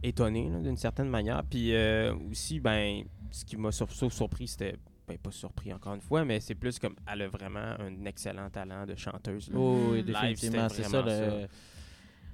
[0.03, 1.43] étonné d'une certaine manière.
[1.45, 4.77] Puis euh, aussi, ben, ce qui m'a sur- sauf surpris, c'était.
[5.09, 8.49] Ben, pas surpris encore une fois, mais c'est plus comme elle a vraiment un excellent
[8.49, 9.49] talent de chanteuse.
[9.51, 9.57] là.
[9.59, 11.03] Oh, oui, définitivement, c'est ça.
[11.03, 11.49] le-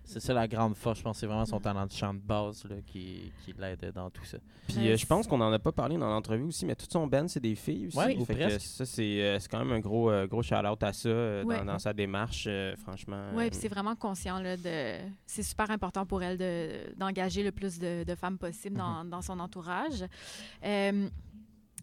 [0.07, 1.19] C'est ça la grande force, je pense.
[1.19, 4.39] C'est vraiment son talent de chant de base là, qui, qui l'aide dans tout ça.
[4.69, 7.07] Puis euh, je pense qu'on en a pas parlé dans l'entrevue aussi, mais toute son
[7.07, 7.99] band, c'est des filles aussi.
[7.99, 8.61] Ouais, ou Fait que presque.
[8.61, 11.59] ça, c'est euh, c'est quand même un gros, euh, gros shout-out à ça euh, Ouais.
[11.59, 13.31] dans, dans sa démarche, euh, franchement.
[13.35, 15.01] Oui, euh, puis c'est vraiment conscient là, de.
[15.27, 19.09] C'est super important pour elle de- d'engager le plus de, de femmes possible dans, Mm-hmm.
[19.11, 20.05] dans son entourage.
[20.65, 21.09] Euh,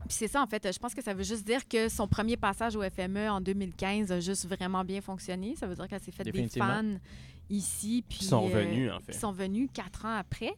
[0.07, 0.71] puis c'est ça, en fait.
[0.73, 4.11] Je pense que ça veut juste dire que son premier passage au FME en 2015
[4.11, 5.55] a juste vraiment bien fonctionné.
[5.55, 6.83] Ça veut dire qu'elle s'est fait des fans
[7.53, 8.03] ici.
[8.07, 9.13] Puis Qui sont euh, venus, en fait.
[9.13, 10.53] Qui sont venus quatre ans après.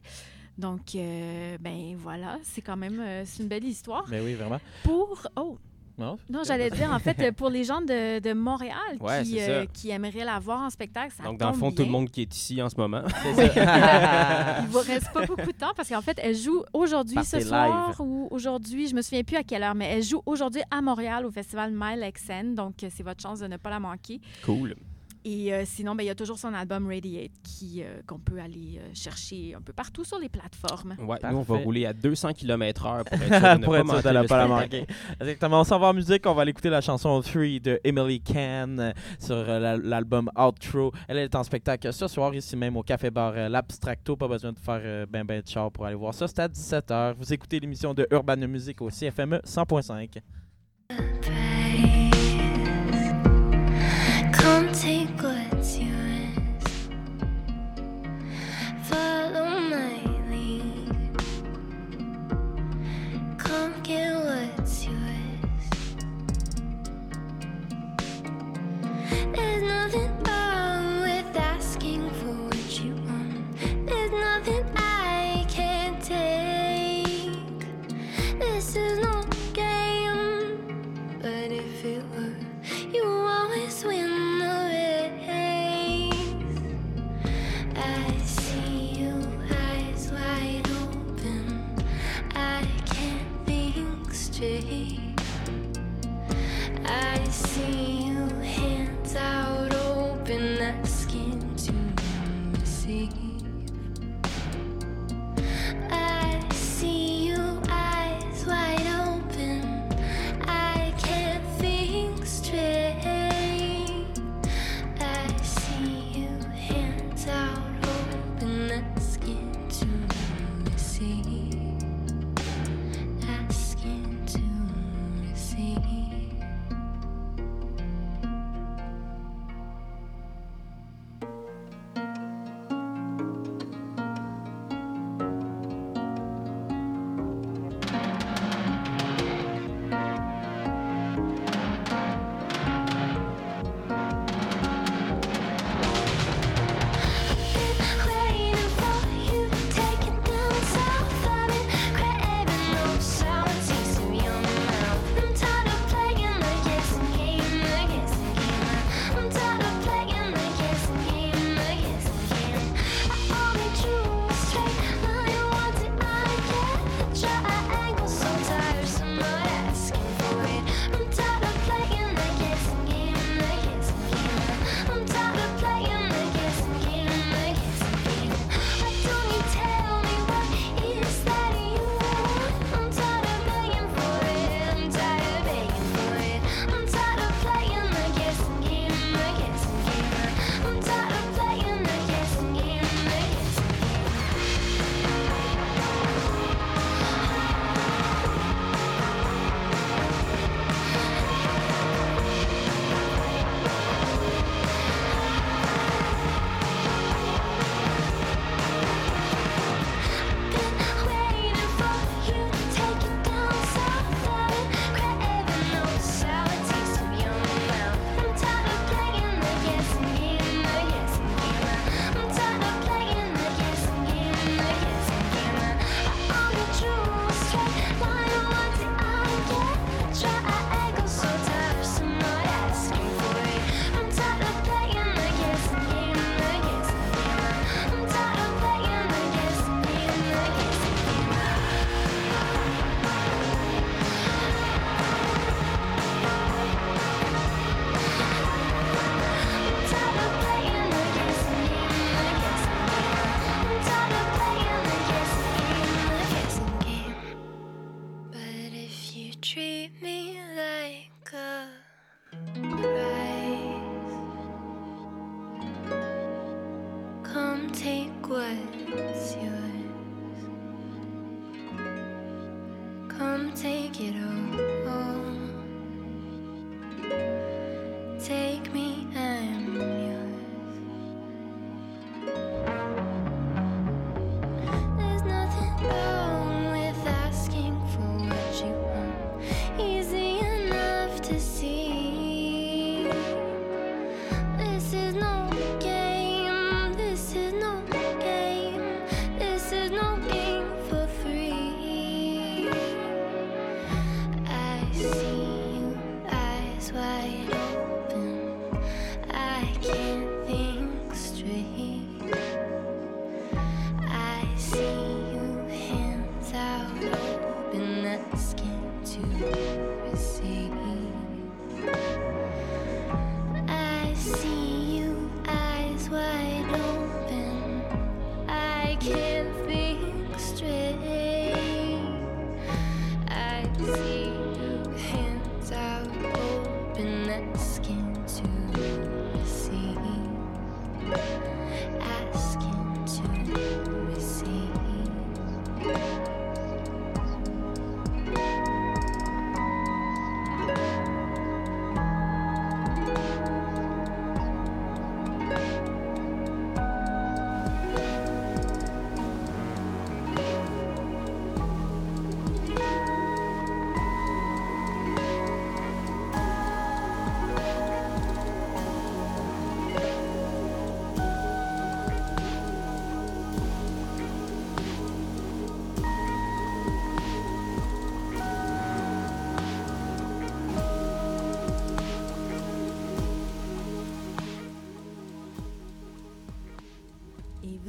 [0.58, 4.04] Donc, euh, ben voilà, c'est quand même euh, c'est une belle histoire.
[4.08, 4.58] Mais oui, vraiment.
[4.84, 5.26] Pour.
[5.36, 5.58] Oh,
[5.98, 6.18] Non?
[6.30, 9.90] non, j'allais dire, en fait, pour les gens de, de Montréal Ouais, qui, euh, qui
[9.90, 12.34] aimeraient la voir en spectacle, ça Donc, dans le fond, tout le monde qui est
[12.34, 13.02] ici en ce moment.
[13.22, 14.60] C'est ça.
[14.62, 17.88] Il vous reste pas beaucoup de temps parce qu'en fait, elle joue aujourd'hui, ce soir
[17.90, 18.00] live.
[18.00, 21.26] ou aujourd'hui, je me souviens plus à quelle heure, mais elle joue aujourd'hui à Montréal
[21.26, 22.54] au festival Lexen.
[22.54, 24.20] Donc, c'est votre chance de ne pas la manquer.
[24.42, 24.74] cool.
[25.28, 28.38] Et euh, sinon, ben, il y a toujours son album Radiate qui, euh, qu'on peut
[28.38, 30.94] aller euh, chercher un peu partout sur les plateformes.
[31.00, 33.80] Ouais, nous, on va rouler à 200 km/h pour être sûr de ne pour pas
[33.80, 34.86] être sûr de manquer ne le pas la manquer.
[35.20, 35.60] Exactement.
[35.62, 36.24] On s'en va en musique.
[36.26, 40.92] On va aller écouter la chanson 3 de Emily Can sur euh, la- l'album Outro.
[41.08, 44.14] Elle est en spectacle ce soir ici même au Café Bar euh, L'Abstracto.
[44.14, 46.28] Pas besoin de faire euh, ben ben de char pour aller voir ça.
[46.28, 47.14] C'est à 17h.
[47.18, 50.20] Vous écoutez l'émission de Urban Music au CFME 100.5.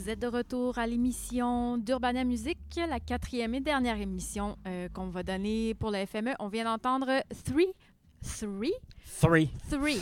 [0.07, 5.09] vous êtes de retour à l'émission d'Urbania Music, la quatrième et dernière émission euh, qu'on
[5.09, 6.33] va donner pour le FME.
[6.39, 7.07] On vient d'entendre
[7.43, 7.73] Three,
[8.39, 8.71] Three,
[9.19, 9.49] Three.
[9.69, 9.99] Three,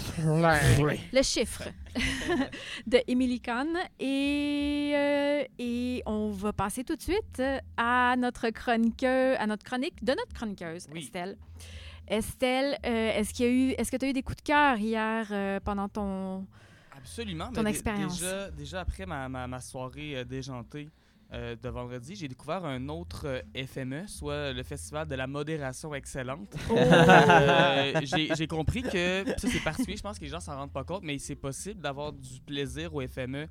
[1.12, 1.64] le chiffre
[2.86, 3.76] de Emily Kahn.
[4.00, 7.42] Et, euh, et on va passer tout de suite
[7.76, 11.00] à notre chroniqueur, à notre chronique de notre chroniqueuse, Oui.
[11.00, 11.36] Estelle.
[12.08, 14.44] Estelle, euh, est-ce qu'il y a eu, est-ce que tu as eu des coups de
[14.44, 16.46] cœur hier pendant ton,
[17.10, 17.52] Absolument.
[17.52, 18.20] Ton mais dé- expérience.
[18.20, 20.90] Déjà, déjà après ma, ma, ma soirée euh, déjantée
[21.34, 25.94] euh, de vendredi, j'ai découvert un autre euh, FME, soit le Festival de la modération
[25.96, 26.56] excellente.
[26.70, 26.76] Oh!
[26.78, 30.72] Euh, j'ai j'ai compris que, ça c'est particulier, je pense que les gens s'en rendent
[30.74, 33.48] pas compte, mais c'est possible d'avoir du plaisir au FME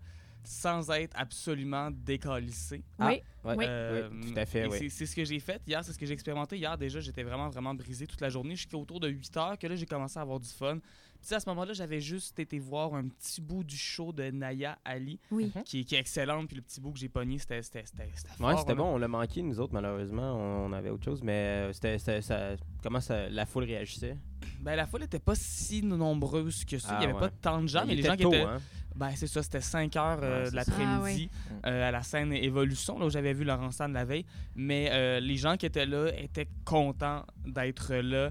[0.46, 2.82] sans être absolument décalissé.
[2.98, 3.54] Ah, Oui, ouais.
[3.56, 3.64] oui.
[3.66, 4.78] Euh, Oui, tout à fait, oui.
[4.78, 6.76] c'est- C'est ce que j'ai fait hier, c'est ce que j'ai expérimenté hier.
[6.76, 9.74] Déjà, j'étais vraiment, vraiment brisé toute la journée jusqu'à autour de 8 heures que là,
[9.74, 10.78] j'ai commencé à avoir du fun.
[11.24, 14.12] Puis tu sais, à ce moment-là, j'avais juste été voir un petit bout du show
[14.12, 15.50] de Naya Ali, Oui.
[15.64, 16.48] qui, qui est excellente.
[16.48, 18.84] Puis le petit bout que j'ai pogné, c'était c'était- c'était- c'était Ouais, c'était bon.
[18.94, 20.34] On l'a manqué, nous autres, malheureusement.
[20.36, 24.18] On, on avait autre chose, mais euh, c'était, ça, comment ça, la foule réagissait?
[24.60, 26.88] Ben, la foule n'était pas si nombreuse que ça.
[26.90, 27.20] Ah, Il n'y avait ouais.
[27.20, 28.42] pas tant de gens, Il mais les gens qui étaient.
[28.42, 28.60] hein.
[28.94, 31.30] Ben, c'est ça, c'était 5 heures euh, Ouais, de l'après-midi
[31.62, 34.24] Ah, euh, à la scène Évolution, là où j'avais vu Laurent Stan la veille.
[34.54, 38.30] Mais euh, les gens qui étaient là étaient contents d'être là.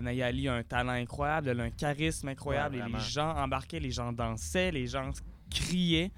[0.00, 2.76] Nayali a un talent incroyable, elle a un charisme incroyable.
[2.76, 5.10] Ouais, et les gens embarquaient, les gens dansaient, les gens
[5.50, 6.10] criaient.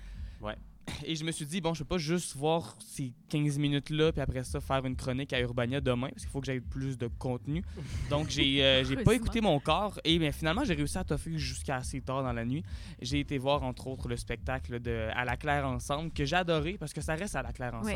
[1.05, 4.21] Et je me suis dit, bon, je peux pas juste voir ces 15 minutes-là, puis
[4.21, 7.09] après ça, faire une chronique à Urbania demain, parce qu'il faut que j'aie plus de
[7.19, 7.65] contenu.
[8.11, 10.01] Donc, j'ai euh, pas écouté mon corps.
[10.05, 12.65] Et bien, finalement, j'ai réussi à toffer jusqu'à assez tard dans la nuit.
[13.01, 16.77] J'ai été voir, entre autres, le spectacle de À la Claire Ensemble, que j'ai adoré,
[16.79, 17.93] parce que ça reste à la Claire Oui.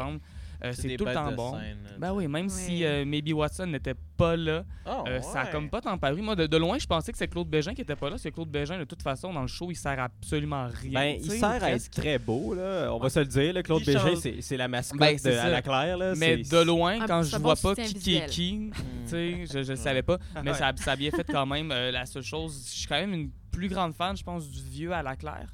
[0.65, 1.53] Euh, c'est tout le temps bon.
[1.59, 2.51] scène, Ben oui, même Oui.
[2.53, 6.21] si euh, Maybe Watson n'était pas là, Oh, euh, ça a comme pas tant paru.
[6.21, 8.19] Moi, de, de loin, je pensais que c'est Claude Bégin qui était pas là.
[8.19, 10.93] C'est Claude Bégin, de toute façon, dans le show, il sert à absolument rien.
[11.01, 12.91] Ben, il sert à être très beau, là.
[12.93, 13.53] On va se le dire.
[13.55, 15.97] Là, Claude Il Bégin, c'est, c'est la mascotte Ben, de à la Claire.
[15.97, 16.15] Là.
[16.17, 18.73] Mais de loin, Ah, quand je vois pas qui, qui est qui, Mm.
[19.05, 20.19] tu sais, je, je le savais pas.
[20.45, 21.69] Mais ça, ça a bien fait quand même.
[21.69, 24.93] La seule chose, je suis quand même une plus grande fan, je pense, du vieux
[24.93, 25.49] à la Claire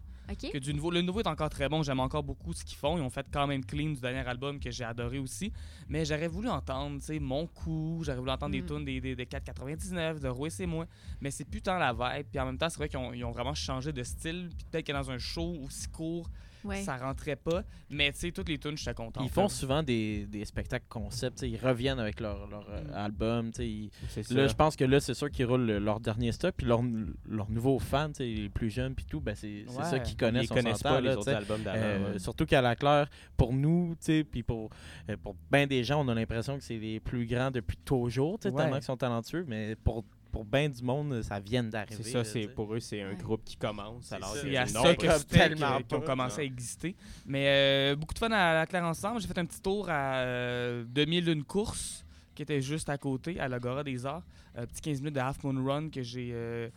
[0.51, 0.91] Que du nouveau.
[0.91, 1.83] Le nouveau est encore très bon.
[1.83, 2.97] J'aime encore beaucoup ce qu'ils font.
[2.99, 5.53] Ils ont fait quand même clean du dernier album que j'ai adoré aussi.
[5.89, 8.01] Mais j'aurais voulu entendre, tu sais, mon coup.
[8.05, 8.67] J'aurais voulu entendre des Mm.
[8.67, 10.87] tunes des, des, des 4,99, de Rouet c'est moi.
[11.21, 12.27] Mais c'est plus tant la vibe.
[12.31, 14.51] Puis en même temps, c'est vrai qu'ils ont, ils ont vraiment changé de style.
[14.57, 16.29] Puis peut-être que dans un show aussi court,
[16.67, 16.83] Ouais.
[16.83, 17.63] ça rentrait pas.
[17.91, 19.23] Mais tu sais, toutes les tunes, j'étais content.
[19.23, 21.43] Ils font souvent des, des spectacles concept.
[21.43, 22.95] Ils reviennent avec leur, leur euh, Mm.
[22.95, 23.51] album.
[23.59, 23.91] ils-.
[24.31, 26.55] Là, je pense que là, c'est sûr qu'ils roulent le- leur dernier stop.
[26.57, 26.83] Puis leurs
[27.29, 29.85] leurs nouveaux fans, les plus jeunes, puis tout, ben c'est c'est Ouais.
[29.85, 30.51] ça qu'ils Ils connaissent.
[30.51, 31.79] on connaissent pas les autres albums d'avant.
[31.83, 32.19] Euh, ouais.
[32.19, 34.71] Surtout qu'à la Claire, pour nous, tu sais, puis pour,
[35.11, 38.39] euh, pour bien des gens, on a l'impression que c'est les plus grands depuis toujours,
[38.39, 38.63] tu sais, Ouais.
[38.63, 42.03] tellement qu'ils sont talentueux, mais pour, pour bien du monde, ça vient d'arriver.
[42.03, 43.17] C'est ça, là, c'est, pour eux, c'est un Ouais.
[43.17, 44.13] groupe qui commence.
[44.13, 46.95] Alors C'est à les ça qu'ils ont commencé à exister.
[47.25, 49.21] Mais euh, beaucoup de fun à la Claire ensemble.
[49.21, 52.05] J'ai fait un petit tour à euh, 2000 une course.
[52.35, 54.23] qui était juste à côté, à l'Agora des Arts.
[54.55, 56.31] Un petit 15 minutes de Half Moon Run que j'ai.
[56.33, 56.69] euh,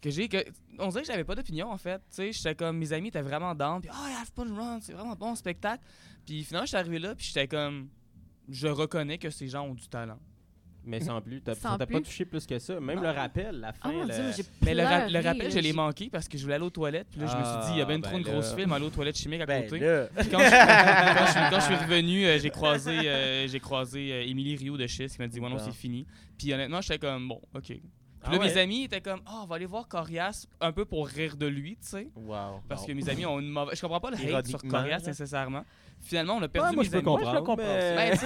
[0.00, 0.38] que j'ai que
[0.78, 3.20] on dirait que j'avais pas d'opinion en fait tu sais j'étais comme mes amis étaient
[3.20, 5.84] vraiment down puis ah Half Moon Run c'est vraiment bon spectacle
[6.24, 7.88] puis finalement je suis arrivé là puis j'étais comme
[8.48, 10.18] je reconnais que ces gens ont du talent
[10.84, 11.94] Mais sans plus, t'as Sans t'as plus.
[11.96, 12.80] pas touché plus que ça.
[12.80, 13.02] Même Non.
[13.02, 13.92] le rappel, la Oh fin.
[13.92, 16.38] mon le- Dieu, j'ai mais le, ra- le pleuré, rappel je l'ai manqué parce que
[16.38, 18.00] je voulais aller aux toilettes puis là je me suis dit il y a bien
[18.02, 18.56] Ah, trop une ben grosse là.
[18.56, 19.78] film aller aux toilettes chimiques à Ben côté
[20.16, 20.50] Puis quand, je,
[21.18, 24.56] quand je suis- quand je suis revenu, euh, j'ai croisé, euh, j'ai croisé euh, Émilie
[24.56, 26.06] Rio de Schist qui m'a dit Ouais, non, c'est fini.
[26.38, 27.62] Puis honnêtement, j'étais comme Bon, ok.
[27.66, 27.82] Puis
[28.22, 28.46] Ah là, ouais?
[28.48, 31.46] mes amis étaient comme Oh, on va aller voir Corias un peu pour rire de
[31.46, 32.08] lui, tu sais.
[32.16, 32.60] wow.
[32.68, 33.76] Parce que mes amis ont une mauvaise.
[33.76, 35.64] Je comprends pas le hate sur Corias nécessairement.
[36.00, 37.22] Finalement, on a perdu Ouais, moi, mes je peux comprendre.
[37.24, 38.18] Moi, je le comprends, mais- Ben.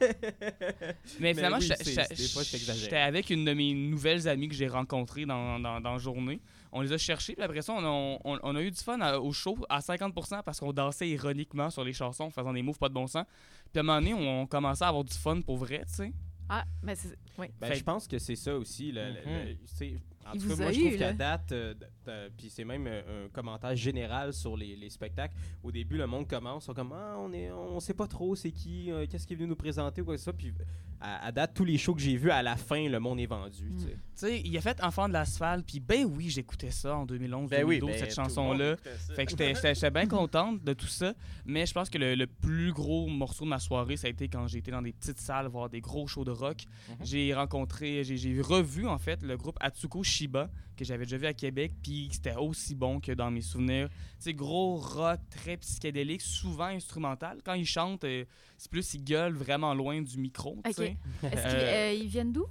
[1.20, 5.80] Mais finalement, oui, j'étais- avec une de mes nouvelles amies que j'ai rencontrées dans, dans,
[5.80, 6.40] dans la journée.
[6.72, 9.00] On les a cherchés, puis après ça, on a, on- on a eu du fun
[9.00, 12.62] à- au show à 50% parce qu'on dansait ironiquement sur les chansons, en faisant des
[12.62, 13.24] moves pas de bon sens.
[13.72, 16.12] Puis à un moment donné, on commençait à avoir du fun pour vrai, tu sais.
[16.48, 17.16] Ah, mais c'est.
[17.38, 17.46] Oui.
[17.60, 18.92] Ben, je pense que c'est ça aussi.
[18.92, 19.44] le- le- Mhm.
[19.48, 19.94] le- tu sais,
[20.24, 21.74] en Il tout cas, a moi, je trouve qu'à date, euh,
[22.06, 25.34] d- puis c'est même euh, un commentaire général sur les, les spectacles.
[25.62, 28.52] Au début, le monde commence, sont comme ah, on est, on sait pas trop c'est
[28.52, 30.32] qui, euh, qu'est-ce qui est venu nous présenter ou quoi que soit.
[30.32, 30.52] Puis
[31.00, 33.26] à, à date, tous les shows que j'ai vus, à la fin, le monde est
[33.26, 33.70] vendu.
[33.78, 33.84] tu.
[33.86, 37.50] Tu sais, il a fait Enfant de l'asphalte, puis ben oui, j'écoutais ça en 2011,
[37.50, 38.76] Ben oui, 2012, ben, cette le monde chanson-là.
[38.82, 39.14] ça.
[39.14, 41.12] Fait que j'étais- bien contente de tout ça.
[41.44, 44.28] Mais je pense que le, le plus gros morceau de ma soirée, ça a été
[44.28, 46.64] quand j'ai été dans des petites salles voir des gros shows de rock.
[46.88, 46.96] Mhm.
[47.02, 51.34] J'ai rencontré, j'ai revu en fait le groupe Atsuko Shiba que j'avais déjà vu à
[51.34, 53.88] Québec, puis c'était aussi bon que dans mes souvenirs.
[54.18, 57.38] C'est gros rock, très psychédélique, souvent instrumental.
[57.44, 58.24] Quand ils chantent, euh,
[58.58, 60.58] c'est plus ils gueulent vraiment loin du micro.
[60.58, 60.66] Ok.
[60.66, 62.46] Est-ce qu'ils Euh, euh, ils viennent d'où?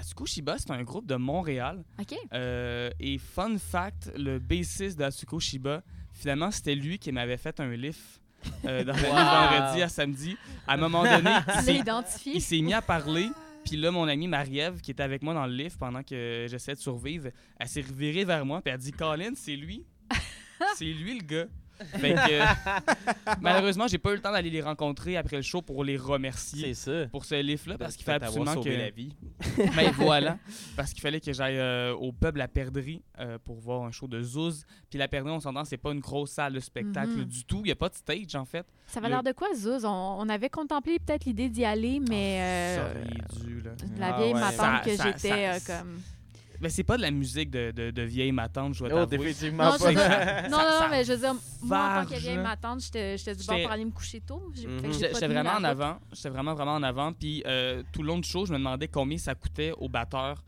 [0.00, 1.84] Atsuko Shiba, c'est un groupe de Montréal.
[2.00, 2.14] OK.
[2.32, 7.70] Euh, et fun fact, le bassiste d'Atsuko Shiba, finalement, c'était lui qui m'avait fait un
[7.76, 8.00] lift
[8.64, 10.36] euh, dans la nuit de vendredi à samedi.
[10.66, 11.30] À un moment donné,
[12.26, 13.28] il s'est mis à parler.
[13.64, 16.74] Puis là, mon amie Marie-Ève, qui était avec moi dans le lift pendant que j'essayais
[16.74, 18.60] de survivre, elle s'est revirée vers moi.
[18.60, 19.86] Puis elle a dit Colin, c'est lui.
[20.76, 21.46] c'est lui le gars.
[21.98, 22.42] Fait que,
[23.40, 26.74] malheureusement, j'ai pas eu le temps d'aller les rencontrer après le show pour les remercier
[26.74, 27.08] C'est ça.
[27.08, 28.68] pour ce lift-là parce qu'il avoir absolument que.
[28.70, 29.14] la vie.
[29.76, 30.38] Ben voilà,
[30.76, 34.06] parce qu'il fallait que j'aille euh, au pub La Perdrix euh, pour voir un show
[34.06, 34.64] de Zouz.
[34.90, 37.24] Puis La Perdrix, on s'entend, c'est pas une grosse salle de spectacle Mhm.
[37.24, 37.62] du tout.
[37.64, 38.66] Il y a pas de stage en fait.
[38.86, 39.84] Ça va le- l'air de quoi, Zouz?
[39.84, 43.70] On, on avait contemplé peut-être l'idée d'y aller, mais euh, Ça aurait dû, là.
[43.98, 44.40] la Ah vieille ouais.
[44.40, 46.00] ma tante Ça- que j'étais euh, comme...
[46.62, 49.04] Mais c'est pas de la musique de, de, de vieille ma tante, je dois Oh,
[49.06, 49.26] t'avouer.
[49.26, 49.90] définitivement Non, pas.
[49.90, 52.42] dire- non, non, mais je veux dire, moi, en tant que vieille là.
[52.42, 54.40] ma tante, j'étais j'étais du bord J'étais- pour aller me coucher tôt.
[54.56, 54.92] Mhm.
[54.92, 55.98] J'étais vraiment en avant.
[56.12, 57.12] J'étais vraiment, vraiment en avant.
[57.12, 60.42] Puis euh, tout le long du show, je me demandais combien ça coûtait au batteur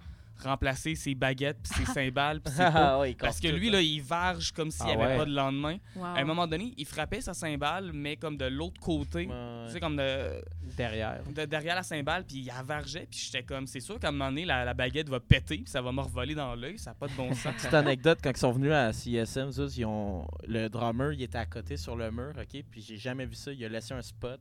[0.44, 2.62] remplacer ses baguettes puis ses cymbales puis ses.
[2.62, 3.78] Ah ouais, Parce que lui, là.
[3.78, 5.16] là, il varge comme s'il n'y Ah avait ouais.
[5.16, 5.76] pas de lendemain.
[5.96, 6.04] Wow.
[6.04, 9.26] À un moment donné, il frappait sa cymbale, mais comme de l'autre côté.
[9.26, 9.64] Ouais.
[9.66, 10.42] Tu sais, comme de,
[10.76, 11.22] Derrière.
[11.24, 13.06] de- derrière la cymbale, puis il avargeait.
[13.10, 15.66] Puis j'étais comme, c'est sûr qu'à un moment donné, la, la baguette va péter, puis
[15.70, 16.78] ça va me revoler dans l'œil.
[16.78, 17.54] Ça n'a pas de bon sens.
[17.56, 20.26] Petite anecdote, quand ils sont venus à CSM, ils ont...
[20.46, 22.62] le drummer, il était à côté sur le mur, OK?
[22.70, 23.52] Puis j'ai jamais vu ça.
[23.52, 24.40] Il a laissé un spot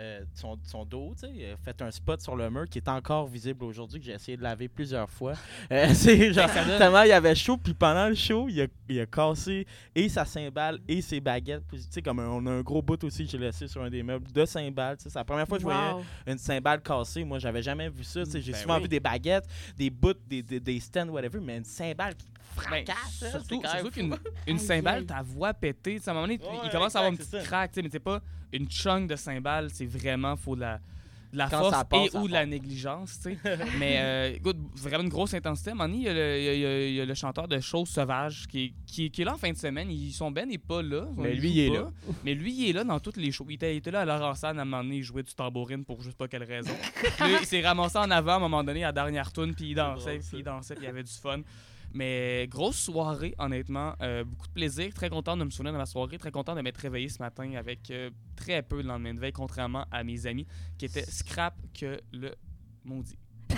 [0.00, 1.32] euh, son, dos, tu sais.
[1.34, 4.12] Il a fait un spot sur le mur qui est encore visible aujourd'hui, que j'ai
[4.12, 5.34] essayé de laver plusieurs fois.
[5.70, 8.66] Euh, c'est genre, Ça donne- tellement il avait chaud, puis pendant le show, il a,
[8.88, 11.62] il a cassé et sa cymbale et ses baguettes.
[11.68, 13.82] Puis, Tu sais, comme un- on a un gros bout aussi que j'ai laissé sur
[13.82, 14.96] un des meubles de cymbales.
[14.96, 15.10] tu sais.
[15.10, 16.02] C'est la première fois que je voyais Wow.
[16.26, 17.22] une cymbale cassée.
[17.24, 18.24] Moi, j'avais jamais vu ça.
[18.24, 18.40] tu sais.
[18.40, 18.82] J'ai Ben souvent oui.
[18.82, 22.26] vu des baguettes, des bouts, des, des, des stands, whatever, mais une cymbale qui
[22.56, 22.96] Ben, fracasse.
[23.18, 24.16] c'est surtout quand même surtout qu'une
[24.46, 25.96] une cymbale, ta voix pétée.
[25.96, 27.76] Tu sais, À un moment donné, Ouais, il commence à avoir une petite craque, tu
[27.76, 28.20] sais, mais c'est pas
[28.52, 29.68] une chunk de cymbale.
[29.72, 30.78] C'est vraiment, faut de la,
[31.32, 33.18] de la Quand force passe, et ou de la négligence.
[33.22, 33.38] tu sais.
[33.78, 35.70] mais euh, écoute, vraiment une grosse intensité.
[35.70, 36.94] À un moment donné, il y a le, il y a- il y a- il
[36.94, 39.38] y a le chanteur de Choses Sauvages qui est, qui, est- qui est là en
[39.38, 39.90] fin de semaine.
[39.90, 41.06] Ils sont ben n'est pas là.
[41.16, 41.74] Mais lui, il est pas.
[41.84, 41.90] là.
[42.24, 43.46] Mais lui, il est là dans toutes les shows.
[43.48, 45.84] Il était, il était là à Laurent-San à un moment donné, il jouait du tambourine
[45.86, 46.70] pour sais pas quelle raison.
[47.18, 49.54] Puis là, il s'est ramassé en avant à un moment donné à la dernière tune,
[49.54, 51.40] puis il dansait, puis il dansait, puis il y avait du fun.
[51.94, 53.94] Mais grosse soirée, honnêtement.
[54.00, 54.92] Euh, beaucoup de plaisir.
[54.94, 56.18] Très content de me souvenir de ma soirée.
[56.18, 59.32] Très content de m'être réveillé ce matin avec euh, très peu de lendemain de veille,
[59.32, 60.46] contrairement à mes amis
[60.78, 62.32] qui étaient scrap que le
[62.84, 63.18] maudit.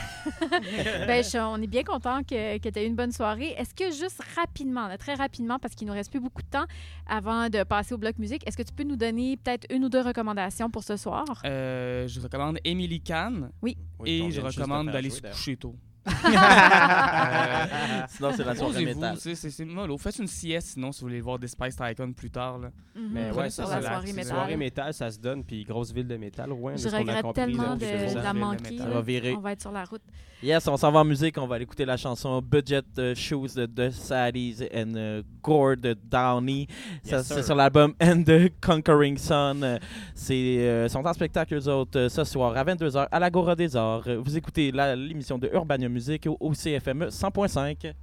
[1.07, 3.55] Ben, je- on est bien content que, que tu aies eu une bonne soirée.
[3.59, 6.65] Est-ce que juste rapidement, là, très rapidement, parce qu'il nous reste plus beaucoup de temps
[7.07, 9.89] avant de passer au bloc musique, est-ce que tu peux nous donner peut-être une ou
[9.89, 11.25] deux recommandations pour ce soir?
[11.45, 13.77] Euh, je recommande Emily Kahn Oui.
[13.99, 15.77] Oui, et je recommande d'aller se coucher tôt.
[18.09, 19.17] Sinon, c'est la soirée métal.
[19.19, 19.97] c'est c'est mollo.
[19.99, 22.59] Faites une sieste sinon si vous voulez voir des Spice Icon plus tard.
[22.59, 22.71] Là.
[22.95, 23.09] Mhm.
[23.13, 24.33] Mais ouais, ça ça, sur la c'est soirée c'est métal.
[24.37, 27.75] soirée métal, ça se donne, puis grosse ville de métal, de Je regrette compris, tellement
[27.77, 28.23] de, de ans.
[28.23, 28.63] la manquer.
[28.71, 28.79] métal.
[28.79, 28.95] Ça là.
[28.95, 29.35] va virer.
[29.37, 30.03] On va être sur la route.
[30.43, 31.39] Yes, on s'en va en musique.
[31.39, 35.77] On va aller écouter la chanson Budget euh, Shoes de The Saddies and euh, Gore
[35.79, 36.67] de Downey.
[37.07, 39.79] Yes, c'est sur l'album And the Conquering Sun.
[40.15, 43.75] C'est euh, sont en spectacle eux autres euh, ce soir à 22h à l'Agora des
[43.75, 44.07] Arts.
[44.23, 47.95] Vous écoutez l'émission de Urbania Music au, au CFME 100.5.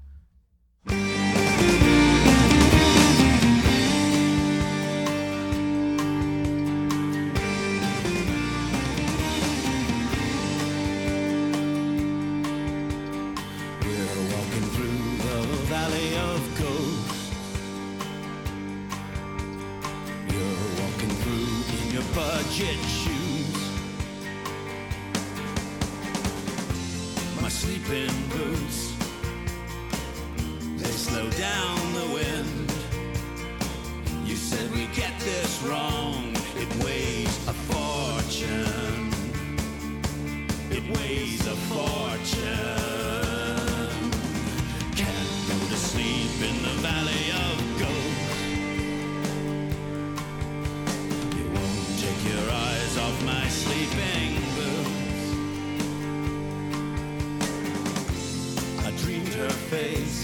[27.61, 28.95] sleeping boots,
[30.77, 32.71] they slow down the wind.
[34.25, 39.11] You said we get this wrong, it weighs a fortune.
[40.71, 42.80] It weighs a fortune.
[59.81, 60.20] place.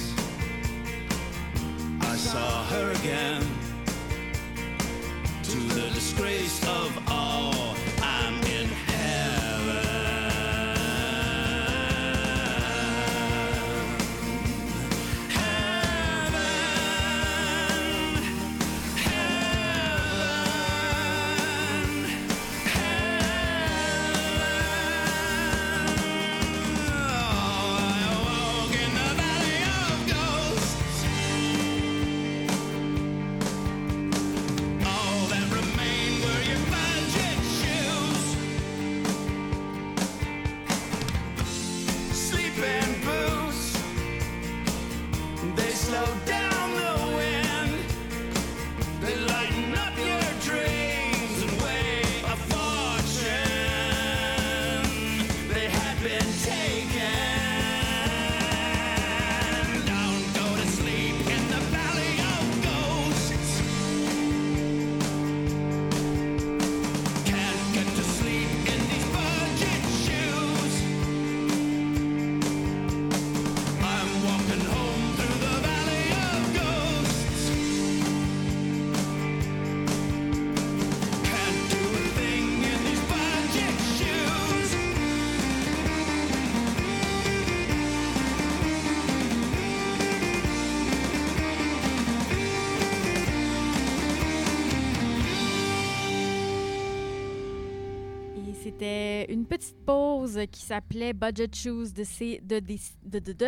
[98.68, 103.46] C'était une petite pause qui s'appelait Budget Shoes de, C- de, des- de, de, de-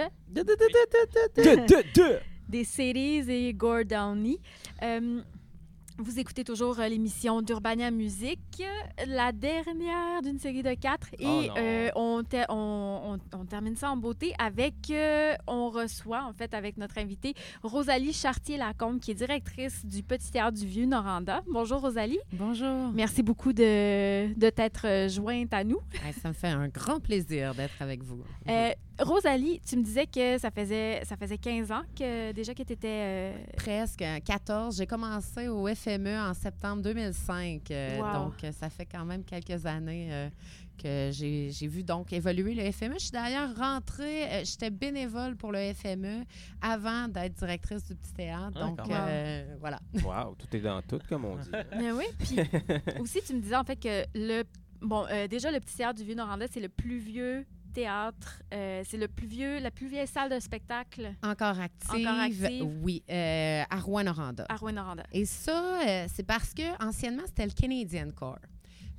[1.44, 2.20] De- de- de-
[6.02, 8.64] vous écoutez toujours euh, l'émission d'Urbania Musique,
[9.06, 11.10] la dernière d'une série de quatre.
[11.20, 11.54] Et Oh non.
[11.58, 16.32] euh, on, ter- on, on- on termine ça en beauté avec, euh, on reçoit en
[16.34, 17.34] fait avec notre invitée
[17.64, 21.42] Rosalie Chartier-Lacombe, qui est directrice du Petit Théâtre du Vieux-Noranda.
[21.48, 22.20] Bonjour Rosalie.
[22.32, 22.92] Bonjour.
[22.94, 25.80] Merci beaucoup de, de t'être jointe à nous.
[26.22, 28.24] Ça me fait un grand plaisir d'être avec vous.
[29.00, 32.74] Rosalie, tu me disais que ça faisait, ça faisait 15 ans que déjà que tu
[32.74, 33.34] étais...
[33.56, 34.76] Presque euh, 14.
[34.78, 37.72] J'ai commencé au FME en septembre 2005.
[37.72, 38.14] euh, Wow.
[38.26, 40.30] Donc, euh, ça fait quand même quelques années euh,
[40.82, 42.94] que j'ai j'ai vu donc évoluer le FME.
[42.96, 46.26] Je suis d'ailleurs rentrée, euh, j'étais bénévole pour le FME
[46.62, 48.58] avant d'être directrice du petit théâtre.
[48.62, 49.80] Ah, Donc, euh, voilà.
[50.04, 51.50] Wow, tout est dans tout, comme on dit.
[51.78, 52.38] Mais oui, puis
[53.00, 54.44] aussi, tu me disais en fait que le.
[54.82, 57.46] Bon, euh, déjà, le petit théâtre du Vieux-Noranda, c'est le plus vieux
[57.80, 58.42] théâtre.
[58.54, 62.08] euh, c'est le plus vieux, la plus vieille salle de spectacle Encore active.
[62.08, 62.68] Encore active.
[62.82, 64.46] Oui, euh, à Rouen-Noranda.
[64.50, 65.04] à Rouen-Noranda.
[65.14, 68.40] Et ça, euh, c'est parce que anciennement, c'était le Canadian Corps.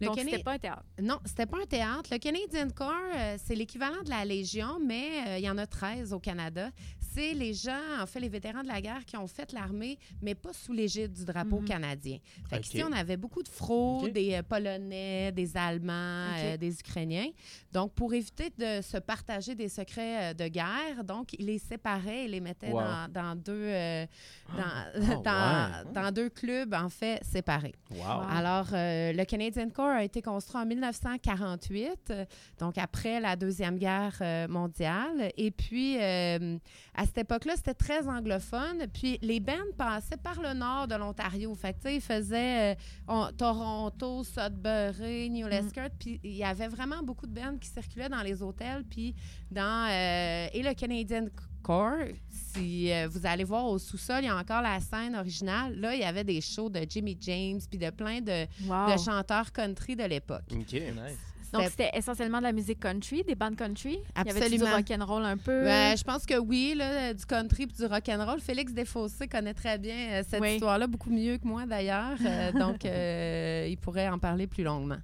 [0.01, 0.83] Le Donc, Cana- c'était pas un théâtre.
[1.03, 2.11] Non, c'était pas un théâtre.
[2.11, 5.67] Le Canadian Corps, euh, c'est l'équivalent de la Légion, mais euh, il y en a
[5.67, 6.71] 13 au Canada.
[7.13, 10.35] C'est les gens, en fait, les vétérans de la guerre qui ont fait l'armée, mais
[10.37, 11.65] pas sous l'égide du drapeau Mhm.
[11.67, 12.19] canadien.
[12.49, 12.63] Fait Ok.
[12.63, 17.27] qu'ici, on avait beaucoup de fraudes, des euh, Polonais, des Allemands, euh, des Ukrainiens.
[17.73, 22.25] Donc, pour éviter de se partager des secrets euh, de guerre, donc, ils les séparaient
[22.25, 22.81] et les mettaient Wow.
[22.81, 24.07] dans, dans deux, euh,
[24.57, 27.75] dans, Oh, dans, dans deux clubs, en fait, séparés.
[27.91, 28.23] Wow.
[28.31, 32.25] Alors, euh, le Canadian Corps a été construit en 1948, euh,
[32.59, 35.31] donc après la Deuxième Guerre euh, mondiale.
[35.37, 36.59] Et puis, euh,
[36.95, 38.87] à cette époque-là, c'était très anglophone.
[38.93, 41.55] Puis, les bands passaient par le nord de l'Ontario.
[41.55, 42.75] Fait que, tu sais, ils faisaient euh,
[43.09, 45.93] on- Toronto, Sudbury, New Lescott.
[45.99, 48.85] Puis, il y avait vraiment beaucoup de bands qui circulaient dans les hôtels.
[48.89, 49.15] Puis,
[49.51, 49.89] dans...
[49.91, 51.27] euh, et le Canadian
[51.63, 52.09] Core,
[52.53, 55.79] si euh, vous allez voir au sous-sol, il y a encore la scène originale.
[55.79, 58.93] Là, il y avait des shows de Jimmy James puis de plein de, Wow.
[58.93, 60.43] de chanteurs country de l'époque.
[60.53, 60.73] OK.
[60.73, 61.19] Nice.
[61.53, 63.99] Donc, C'était- essentiellement de la musique country, des bandes country?
[64.17, 64.77] Il y avait du Absolument.
[64.77, 65.65] rock'n'roll un peu?
[65.65, 68.41] Ben, je pense que oui, là, du country puis du rock and roll.
[68.41, 70.53] Félix Desfossés connaît très bien euh, cette Oui.
[70.55, 72.17] histoire-là, beaucoup mieux que moi d'ailleurs.
[72.25, 74.99] Euh, donc, euh, il pourrait en parler plus longuement.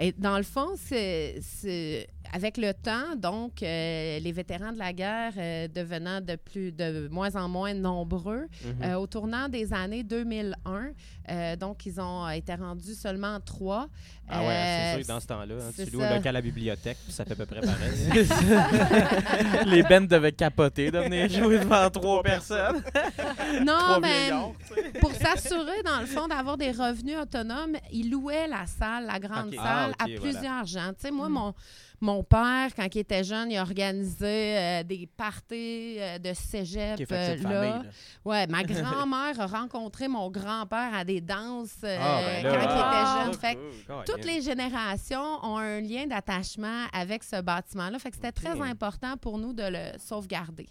[0.00, 1.40] Et dans le fond, c'est-
[2.32, 7.08] avec le temps, donc, euh, les vétérans de la guerre euh, devenant de plus de
[7.10, 8.82] moins en moins nombreux, Mhm.
[8.84, 10.90] euh, au tournant des années 2001,
[11.30, 13.88] euh, donc, ils ont été rendus seulement trois.
[14.30, 16.10] Ah ouais, c'est Euh, sûr que dans ce temps-là, hein, c'est tu loues ça.
[16.10, 17.92] un local à la bibliothèque, puis ça fait à peu près pareil.
[19.66, 22.82] les bands devaient capoter de venir jouer devant trois personnes.
[23.64, 24.30] Non, mais
[25.00, 29.54] pour s'assurer, dans le fond, d'avoir des revenus autonomes, ils louaient la salle, la grande
[29.54, 30.20] salle, Ah, à voilà.
[30.20, 30.90] plusieurs gens.
[30.90, 31.32] Tu sais, moi, Mm.
[31.32, 31.54] mon,
[32.00, 36.96] mon père, quand il était jeune, il organisait euh, des parties euh, de cégep.
[36.96, 37.42] Qui est fait euh, là.
[37.42, 37.70] famille.
[37.70, 37.82] là.
[38.24, 42.62] Ouais, ma grand-mère a rencontré mon grand-père à des danses euh, Ah, ben là, quand
[42.62, 43.40] il ah, était jeune.
[43.40, 44.04] Fait Cool.
[44.06, 47.98] toutes les générations ont un lien d'attachement avec ce bâtiment-là.
[47.98, 50.66] Fait que c'était très important pour nous de le sauvegarder.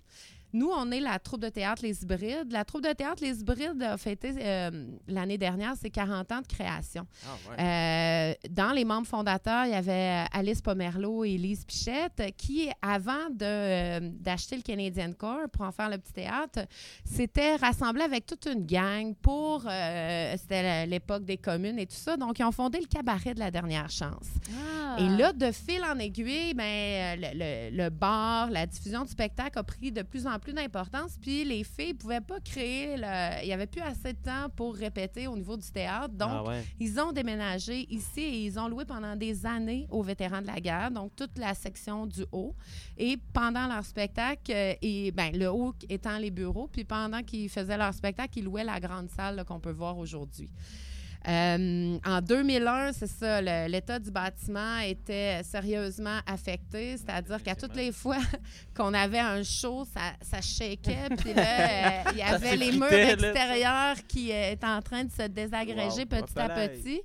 [0.54, 2.52] Nous, on est la troupe de théâtre Les Hybrides.
[2.52, 6.48] La troupe de théâtre Les Hybrides a fêté euh, l'année dernière ses 40 ans de
[6.48, 7.06] création.
[7.26, 7.64] Ah, ouais.
[7.64, 13.30] Euh, dans les membres fondateurs, il y avait Alice Pomerleau et Lise Pichette qui, avant
[13.30, 16.60] de, euh, d'acheter le Canadian Core pour en faire le petit théâtre,
[17.04, 19.64] s'étaient rassemblés avec toute une gang pour...
[19.70, 22.16] euh, c'était l'époque des communes et tout ça.
[22.18, 24.28] Donc, ils ont fondé le cabaret de la dernière chance.
[24.52, 24.96] Ah.
[25.00, 29.60] Et là, de fil en aiguille, ben, le, le- le bar, la diffusion du spectacle
[29.60, 31.18] a pris de plus en plus d'importance.
[31.22, 34.48] Puis les filles ne pouvaient pas créer, le- il n'y avait plus assez de temps
[34.56, 36.14] pour répéter au niveau du théâtre.
[36.14, 36.64] Donc, ah ouais.
[36.80, 40.60] ils ont déménagé ici et ils ont loué pendant des années aux vétérans de la
[40.60, 42.56] guerre, donc toute la section du haut.
[42.98, 47.50] Et pendant leur spectacle, euh, et, ben, le haut étant les bureaux, puis pendant qu'ils
[47.50, 50.50] faisaient leur spectacle, ils louaient la grande salle qu'on peut voir aujourd'hui.
[51.28, 57.92] Euh, en 2001, c'est ça, l'état du bâtiment était sérieusement affecté, c'est-à-dire qu'à toutes les
[57.92, 58.20] fois
[58.76, 62.90] qu'on avait un show, ça, ça shakeait, puis là, euh, il y avait les murs
[62.90, 63.12] là.
[63.12, 67.02] extérieurs qui euh, étaient en train de se désagréger Wow, petit à petit.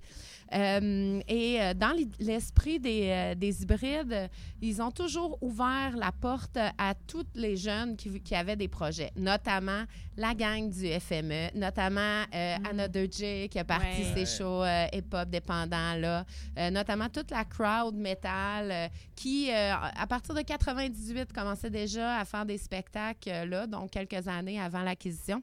[0.54, 4.28] Euh, et euh, dans l'esprit des, euh, des hybrides,
[4.60, 9.10] ils ont toujours ouvert la porte à tous les jeunes qui, qui avaient des projets,
[9.16, 9.84] notamment
[10.16, 12.66] la gang du FME, notamment euh, Mm.
[12.70, 14.12] Anna J qui a parti Ouais.
[14.26, 16.24] ses shows euh, hip-hop dépendants, là,
[16.70, 22.58] notamment toute la crowd metal qui, à partir de 98, commençait déjà à faire des
[22.58, 25.42] spectacles, là, donc quelques années avant l'acquisition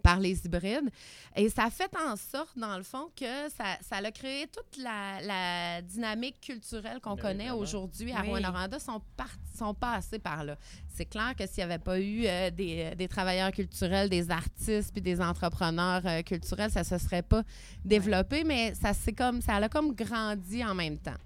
[0.00, 0.90] par les hybrides.
[1.36, 4.82] Et ça a fait en sorte, dans le fond, que ça, ça a créé toute
[4.82, 8.44] la, la dynamique culturelle qu'on connaît aujourd'hui à Oui.
[8.44, 10.56] Rwanda sont, par- sont passés par là.
[10.94, 14.92] C'est clair que s'il n'y avait pas eu euh, des, des travailleurs culturels, des artistes
[14.92, 17.42] puis des entrepreneurs euh, culturels, ça ne se serait pas
[17.84, 21.16] développé, mais ça, c'est comme, ça a comme grandi en même temps.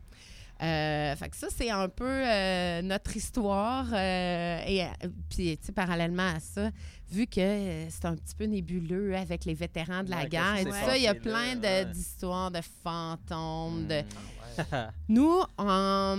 [0.63, 3.87] Euh, fait que ça, c'est un peu euh, notre histoire.
[3.93, 4.87] euh, et
[5.29, 6.71] puis, tu sais, parallèlement à ça,
[7.11, 10.57] vu que euh, c'est un petit peu nébuleux avec les vétérans de la Ouais, guerre
[10.59, 11.93] et tout ça, il y a plein là, de- ouais.
[11.93, 13.87] d'histoires de fantômes.
[13.89, 14.01] De...
[14.01, 14.93] Mm.
[15.09, 16.17] Nous, en...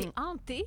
[0.00, 0.64] C'est hanté?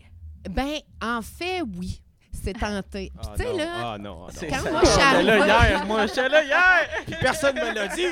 [0.49, 2.01] ben, en fait, oui.
[2.43, 3.11] C'est tenté.
[3.19, 3.57] Puis, Ah, tu sais, non.
[3.57, 4.47] là, Ah non, ah non.
[4.49, 6.89] quand moi, je suis là hier, moi, j'étais là hier!
[7.05, 8.05] Puis personne me l'a dit.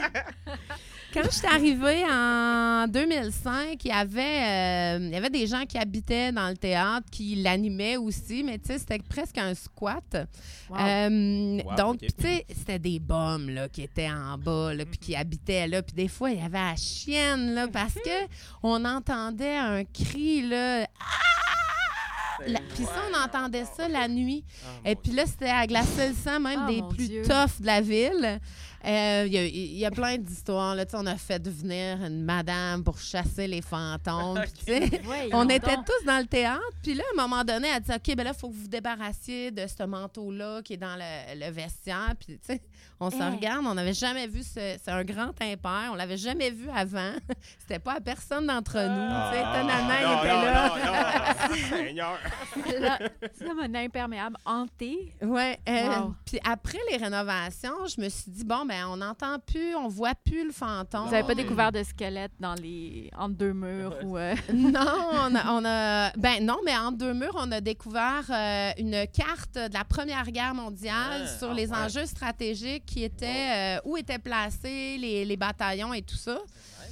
[1.11, 5.65] Quand je suis arrivée en 2005, il y avait, euh, il y avait des gens
[5.65, 10.27] qui habitaient dans le théâtre, qui l'animaient aussi, mais tu sais, c'était presque un squat.
[10.69, 10.77] Wow.
[10.79, 14.99] Euh, Wow, donc, tu sais, c'était des bums là, qui étaient en bas, là, puis
[14.99, 15.81] qui habitaient là.
[15.81, 18.27] Puis des fois, il y avait la chienne, là, parce que
[18.61, 20.83] on entendait un cri, là.
[20.99, 22.43] Ah!
[22.75, 24.45] Puis ça, on entendait ça la nuit.
[24.85, 27.21] Et puis là, c'était à glacer le sang, même Ah, des plus Dieu.
[27.23, 28.39] toughs de la ville.
[28.85, 30.73] Euh, Il y, a- y a plein d'histoires.
[30.75, 30.85] là.
[30.85, 34.39] Tu sais, On a fait venir une madame pour chasser les fantômes.
[34.67, 35.85] Ouais, on était donc.
[35.85, 36.61] tous dans le théâtre.
[36.81, 38.61] Puis là, à un moment donné, elle dit OK, ben là, il faut que vous
[38.61, 42.13] vous débarrassiez de ce manteau-là qui est dans le, le vestiaire.
[42.19, 42.61] Puis, tu sais,
[43.01, 43.31] on se Hein?
[43.35, 43.65] regarde.
[43.65, 44.77] On n'avait jamais vu ce.
[44.83, 45.89] C'est un grand impair.
[45.91, 47.11] On l'avait jamais vu avant.
[47.59, 49.33] C'était pas à personne d'entre nous.
[49.33, 50.69] sais, étonnamment, il était non, là.
[50.69, 51.55] non, non.
[51.69, 52.17] Seigneur.
[52.65, 52.99] C'est là-
[53.37, 55.13] C'est comme un imperméable hanté.
[55.21, 55.59] Ouais.
[55.67, 56.15] euh, Wow.
[56.25, 60.13] Puis après les rénovations, je me suis dit, bon, ben on n'entend plus, on voit
[60.15, 61.05] plus le fantôme.
[61.05, 63.09] Vous n'avez pas découvert de squelette dans les...
[63.17, 64.17] entre deux murs ou...
[64.17, 64.79] euh, Non,
[65.13, 69.05] on a, on a- Ben non, mais entre deux murs, on a découvert euh, une
[69.07, 71.37] carte de la Première Guerre mondiale Ouais.
[71.39, 71.77] sur Ah, les ouais.
[71.77, 73.77] enjeux stratégiques qui étaient...
[73.77, 76.37] euh, où étaient placés les, les bataillons et tout ça.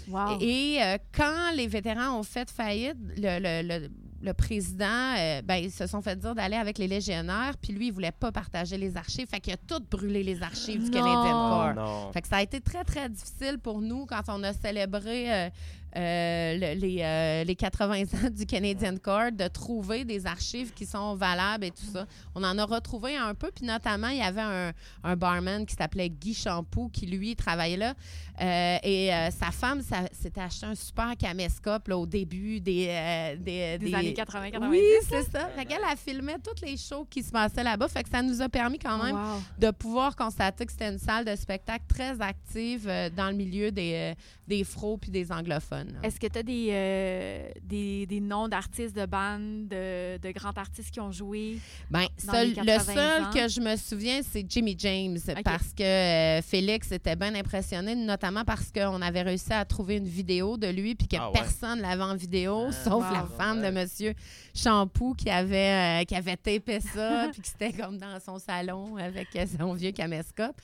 [0.09, 0.38] Wow.
[0.41, 3.89] Et euh, quand les vétérans ont fait faillite, le, le- le-
[4.22, 4.86] le président,
[5.18, 8.11] euh, ben, ils se sont fait dire d'aller avec les légionnaires, puis lui, il voulait
[8.11, 9.28] pas partager les archives.
[9.28, 10.97] Fait qu'il a tout brûlé les archives du Non.
[10.97, 11.74] Canadian Corps.
[11.76, 12.11] non.
[12.11, 15.49] Fait que ça a été très, très difficile pour nous quand on a célébré euh,
[15.95, 20.85] euh, le- les, euh, les 80 ans du Canadian Corps de trouver des archives qui
[20.85, 22.05] sont valables et tout ça.
[22.35, 24.71] On en a retrouvé un peu, puis notamment, il y avait un,
[25.03, 27.93] un barman qui s'appelait Guy Champoux qui, lui, travaillait là.
[28.39, 29.81] Euh, et euh, sa femme
[30.11, 34.81] s'était acheté un super caméscope là, au début des, euh, des, Des années 80-90, Oui,
[35.09, 35.47] c'est ça.
[35.55, 37.88] Fait qu'elle, elle filmait toutes les shows qui se passaient là-bas.
[37.88, 39.41] Fait que ça nous a permis quand même Wow.
[39.57, 43.71] de pouvoir constater que c'était une salle de spectacle très active euh, dans le milieu
[43.71, 44.13] des, euh,
[44.47, 45.76] des fros puis des anglophones.
[46.03, 50.51] Est-ce que tu as des, euh, des, des noms d'artistes de bandes, de, de grands
[50.55, 51.57] artistes qui ont joué?
[51.89, 53.30] Ben, seul- les le 80 seul ans?
[53.32, 58.43] que je me souviens, c'est Jimmy James, parce que euh, Félix était bien impressionné, notamment
[58.43, 61.34] parce qu'on avait réussi à trouver une vidéo de lui, puis que Ah ouais?
[61.34, 63.13] personne l'avait en vidéo, Ah, sauf wow.
[63.13, 63.71] la femme Ouais.
[63.71, 64.13] de Monsieur
[64.58, 68.97] Champoux qui avait, euh, qui avait tapé ça, puis qui c'était comme dans son salon
[68.97, 70.55] avec euh, son vieux caméscope.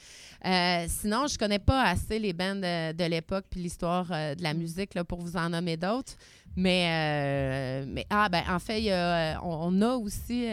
[0.45, 4.43] Euh, sinon, je connais pas assez les bands de, de l'époque puis l'histoire euh, de
[4.43, 6.13] la musique là, pour vous en nommer d'autres.
[6.55, 10.47] Mais, euh, mais ah, ben, en fait, y a, on, on a aussi,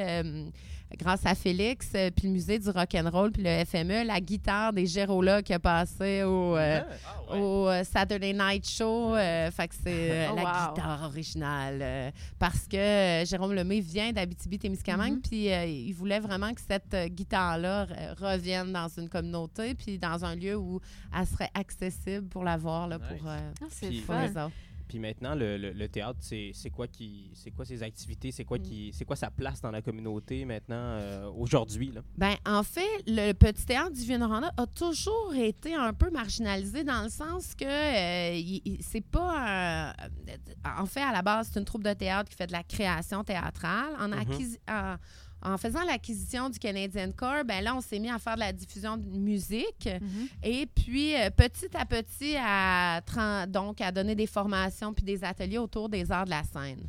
[0.99, 4.87] grâce à Félix, euh, puis le musée du rock'n'roll, puis le FME, la guitare des
[4.87, 7.39] Gérola qui a passé au, euh, Ah, ouais.
[7.41, 9.15] au euh, Saturday Night Show.
[9.15, 10.75] euh, fait que c'est euh, Oh, la wow.
[10.75, 11.79] guitare originale.
[11.81, 15.23] euh, parce que euh, Jérôme Lemay vient d'Abitibi-Témiscamingue, Mhm.
[15.23, 19.99] puis euh, il voulait vraiment que cette euh, guitare-là euh, revienne dans une communauté, puis
[19.99, 20.81] dans un lieu où
[21.19, 23.07] elle serait accessible pour la voir, là, Nice.
[23.19, 24.23] pour, euh, Ah, Puis- pour fun.
[24.27, 24.51] les autres.
[24.91, 28.59] Puis maintenant, le, le- le théâtre, c'est quoi qui, c'est quoi ses activités, c'est quoi
[28.59, 28.63] Mm.
[28.63, 32.01] qui, c'est quoi sa place dans la communauté maintenant, euh, aujourd'hui là?
[32.19, 37.05] Ben, en fait, le petit théâtre du Vieux-Noranda a toujours été un peu marginalisé dans
[37.05, 39.93] le sens que euh, c'est pas.
[39.93, 42.65] un- en fait, à la base, c'est une troupe de théâtre qui fait de la
[42.65, 43.95] création théâtrale.
[44.01, 44.97] En, en,
[45.43, 48.53] en faisant l'acquisition du Canadian Corps, ben là, on s'est mis à faire de la
[48.53, 49.89] diffusion de musique.
[49.89, 50.29] Mhm.
[50.43, 53.01] Et puis, euh, petit à petit, à,
[53.47, 56.89] donc, à donner des formations puis des ateliers autour des arts de la scène.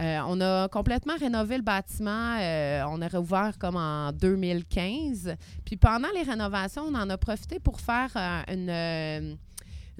[0.00, 2.38] Euh, on a complètement rénové le bâtiment.
[2.40, 5.34] euh, on a réouvert comme en 2015.
[5.64, 8.16] Puis pendant les rénovations, on en a profité pour faire
[8.48, 9.36] une,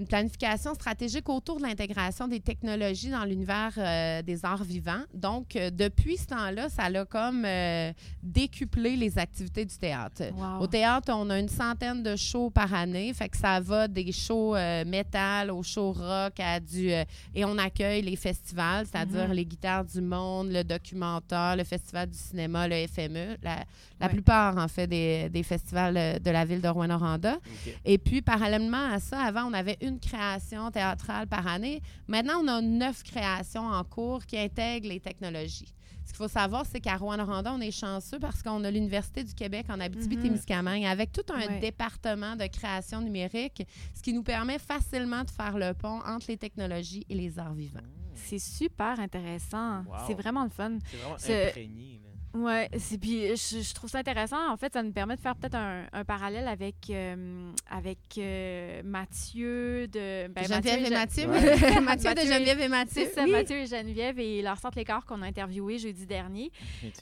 [0.00, 5.02] une planification stratégique autour de l'intégration des technologies dans l'univers euh, des arts vivants.
[5.12, 7.92] Donc, euh, depuis ce temps-là, ça a comme euh,
[8.22, 10.22] décuplé les activités du théâtre.
[10.34, 10.62] Wow.
[10.64, 13.12] Au théâtre, on a une centaine de shows par année.
[13.12, 14.54] Fait que ça va des shows
[14.86, 16.88] métal aux shows rock à du.
[17.34, 19.34] et on accueille les festivals, c'est-à-dire Mhm.
[19.34, 23.36] les guitares du monde, le documentaire, le festival du cinéma, le FME.
[23.42, 23.64] La,
[24.00, 24.12] la Ouais.
[24.12, 27.36] plupart, en fait, des, des festivals de la ville de Rouen-Noranda.
[27.84, 31.82] Et puis, parallèlement à ça, avant, on avait une création théâtrale par année.
[32.06, 35.74] Maintenant, on a neuf créations en cours qui intègrent les technologies.
[36.04, 39.32] Ce qu'il faut savoir, c'est qu'à Rouen-Noranda, on est chanceux parce qu'on a l'Université du
[39.34, 41.60] Québec en Abitibi-Témiscamingue avec tout un Ouais.
[41.60, 43.62] département de création numérique,
[43.94, 47.54] ce qui nous permet facilement de faire le pont entre les technologies et les arts
[47.54, 47.80] vivants.
[48.14, 49.78] C'est super intéressant.
[49.84, 49.94] Wow.
[50.06, 50.78] C'est vraiment le fun.
[50.90, 51.14] C'est vraiment
[51.48, 52.00] imprégné.
[52.04, 52.09] là.
[52.32, 54.52] Ouais, c'est puis je, je trouve ça intéressant.
[54.52, 58.82] En fait, ça nous permet de faire peut-être un, un parallèle avec euh, avec euh,
[58.84, 61.28] Mathieu de ben, Geneviève et Mathieu.
[61.28, 61.80] Ouais.
[61.80, 63.02] Mathieu de Geneviève et Mathieu.
[63.04, 63.32] C'est ça, Oui.
[63.32, 66.52] Mathieu et Geneviève et leur centre Lécart qu'on a interviewé jeudi dernier,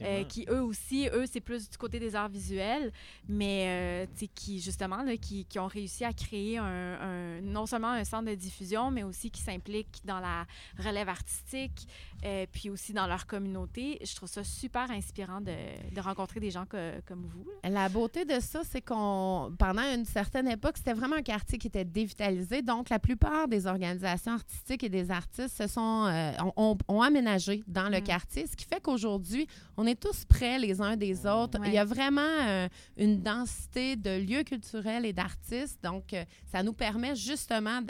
[0.00, 2.90] euh, qui eux aussi, eux, c'est plus du côté des arts visuels,
[3.28, 7.90] mais euh, qui justement, là, qui, qui ont réussi à créer un, un- non seulement
[7.90, 10.46] un centre de diffusion, mais aussi qui s'impliquent dans la
[10.78, 11.86] relève artistique,
[12.24, 13.98] euh, puis aussi dans leur communauté.
[14.04, 15.52] Je trouve ça super inspirant de,
[15.94, 17.44] de rencontrer des gens que- comme vous.
[17.64, 17.70] là.
[17.70, 21.68] La beauté de ça, c'est qu'on, pendant une certaine époque, c'était vraiment un quartier qui
[21.68, 22.62] était dévitalisé.
[22.62, 27.02] Donc, la plupart des organisations artistiques et des artistes se sont, euh, ont, ont- ont
[27.02, 28.02] aménagé dans le Mm.
[28.04, 29.46] quartier, ce qui fait qu'aujourd'hui,
[29.76, 31.60] on est tous près les uns des autres.
[31.60, 31.68] Ouais.
[31.68, 35.78] Il y a vraiment euh, une densité de lieux culturels et d'artistes.
[35.82, 37.80] Donc, euh, ça nous permet justement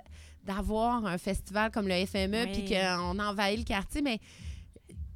[0.48, 2.52] d'avoir un festival comme le FME, Oui.
[2.52, 4.02] puis qu'on envahit le quartier.
[4.02, 4.18] Mais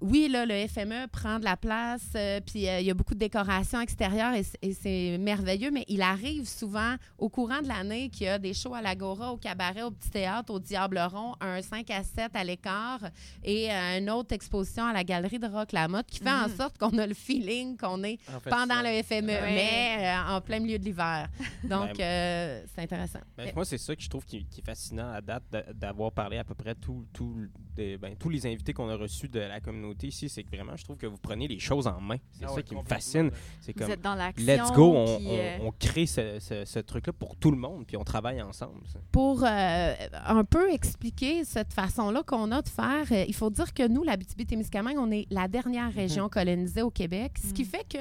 [0.02, 3.14] oui, là, le FME prend de la place, euh, puis euh, il y a beaucoup
[3.14, 8.26] de décorations extérieures et, c'est merveilleux, mais il arrive souvent au courant de l'année qu'il
[8.26, 11.62] y a des shows à l'Agora, au cabaret, au Petit Théâtre, au Diable Rond, un
[11.62, 13.00] 5 à 7 à l'écart
[13.44, 16.56] et euh, une autre exposition à la Galerie de Rock Lamotte qui fait en Mhm.
[16.56, 19.54] sorte qu'on a le feeling qu'on est En fait, pendant ça- le FME, Ouais.
[19.54, 19.96] mais
[20.28, 21.28] euh, en plein milieu de l'hiver.
[21.64, 23.20] Donc, Ben, euh, c'est intéressant.
[23.36, 26.10] Ben, moi, c'est ça que je trouve qui, qui est fascinant à date d'a- d'avoir
[26.12, 27.36] parlé à peu près tout, tout,
[27.74, 30.28] des- ben, tous les invités qu'on a reçus de la communauté ici.
[30.28, 32.16] C'est que vraiment, je trouve que vous prenez les choses en main.
[32.32, 33.30] C'est Ah ça ouais, qui me fascine.
[33.60, 34.46] C'est Vous comme, êtes dans l'action.
[34.46, 37.56] let's go, on, puis, on- euh, on crée ce, ce- ce truc-là pour tout le
[37.56, 38.80] monde, puis on travaille ensemble.
[38.92, 38.98] ça.
[39.10, 39.94] Pour euh,
[40.26, 44.02] un peu expliquer cette façon-là qu'on a de faire, euh, il faut dire que nous,
[44.02, 47.68] la témiscamingue on est la dernière région colonisée au Québec, ce qui Mhm.
[47.68, 47.98] fait que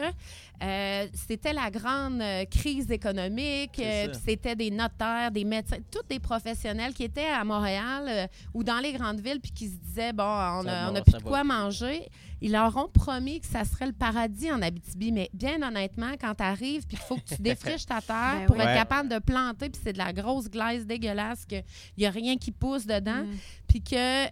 [0.63, 6.19] euh, c'était la grande euh, crise économique, euh, c'était des notaires, des médecins, tous des
[6.19, 10.14] professionnels qui étaient à Montréal euh, ou dans les grandes villes puis qui se disaient,
[10.14, 12.07] bon, on Ça a, on va, a plus de quoi manger.
[12.43, 16.34] Ils leur ont promis que ça serait le paradis en Abitibi, mais bien honnêtement, quand
[16.34, 18.64] tu arrives puis qu'il faut que tu défriches ta terre Ben pour oui.
[18.64, 18.76] être Ouais.
[18.76, 21.64] capable de planter, puis c'est de la grosse glace dégueulasse, qu'il
[21.99, 23.38] n'y a rien qui pousse dedans, mm.
[23.68, 24.26] puis que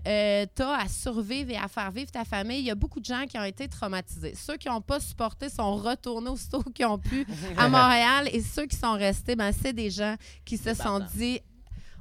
[0.45, 2.59] tu as à survivre et à faire vivre ta famille.
[2.59, 4.33] Il y a beaucoup de gens qui ont été traumatisés.
[4.35, 7.27] Ceux qui n'ont pas supporté sont retournés aussitôt qu'ils ont pu
[7.57, 10.15] à Montréal, et ceux qui sont restés, ben, c'est des gens
[10.45, 11.41] qui se sont dit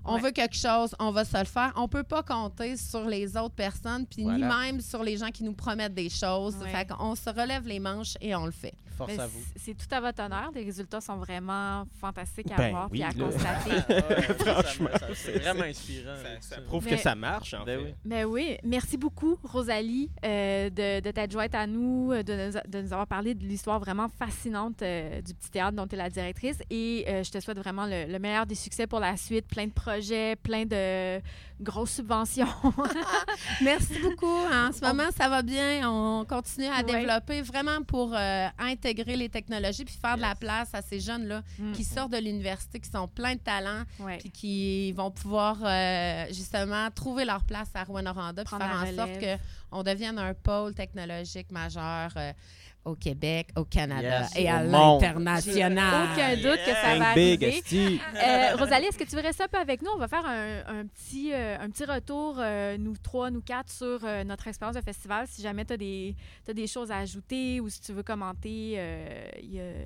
[0.08, 0.20] on Ouais.
[0.22, 1.72] veut quelque chose, on va se le faire.
[1.76, 5.44] On peut pas compter sur les autres personnes, puis ni même sur les gens qui
[5.44, 6.56] nous promettent des choses.
[6.56, 6.70] Ouais.
[6.70, 8.74] Fait qu'on se relève les manches et on le fait.
[8.98, 9.40] Force Mais à vous.
[9.56, 10.50] c'est- tout à votre honneur.
[10.54, 13.24] Les résultats sont vraiment fantastiques à Ben voir oui, et à là.
[13.24, 14.34] constater.
[14.44, 16.16] Franchement, c'est vraiment inspirant.
[16.40, 16.60] Ça, ça.
[16.62, 17.84] prouve Mais- que ça marche, en Ben fait.
[17.86, 17.94] oui.
[18.04, 22.56] Mais oui, merci beaucoup, Rosalie, euh, de, de t'être jointe à nous, euh, de nous,
[22.56, 25.94] a- de nous avoir parlé de l'histoire vraiment fascinante euh, du petit théâtre dont tu
[25.94, 26.58] es la directrice.
[26.70, 29.66] Et euh, je te souhaite vraiment le, le meilleur des succès pour la suite, plein
[29.66, 31.20] de projets, plein de
[31.60, 32.46] grosses subventions.
[33.62, 34.26] Merci beaucoup.
[34.26, 35.88] En ce moment, ça va bien.
[35.90, 36.84] On continue à Ouais.
[36.84, 38.46] développer vraiment pour euh,
[38.88, 41.72] intégrer les technologies puis faire de la place à ces jeunes-là Mm.
[41.72, 44.18] qui sortent de l'université, qui sont pleins de talent Ouais.
[44.18, 48.12] puis qui vont pouvoir euh, justement trouver leur place à Rwanda
[48.44, 49.10] puis faire en sorte
[49.70, 52.32] qu'on devienne un pôle technologique majeur euh,
[52.84, 56.08] au Québec, au Canada Yes, et à l'international.
[56.12, 58.00] Aucun doute que ça va big, arriver.
[58.16, 59.90] Euh, Rosalie, est-ce que tu veux rester un peu avec nous?
[59.94, 63.70] On va faire un, un petit, euh, un petit retour, euh, nous trois, nous quatre,
[63.70, 65.26] sur euh, notre expérience de festival.
[65.28, 68.74] Si jamais tu as des, t'as des choses à ajouter ou si tu veux commenter,
[68.76, 69.28] euh,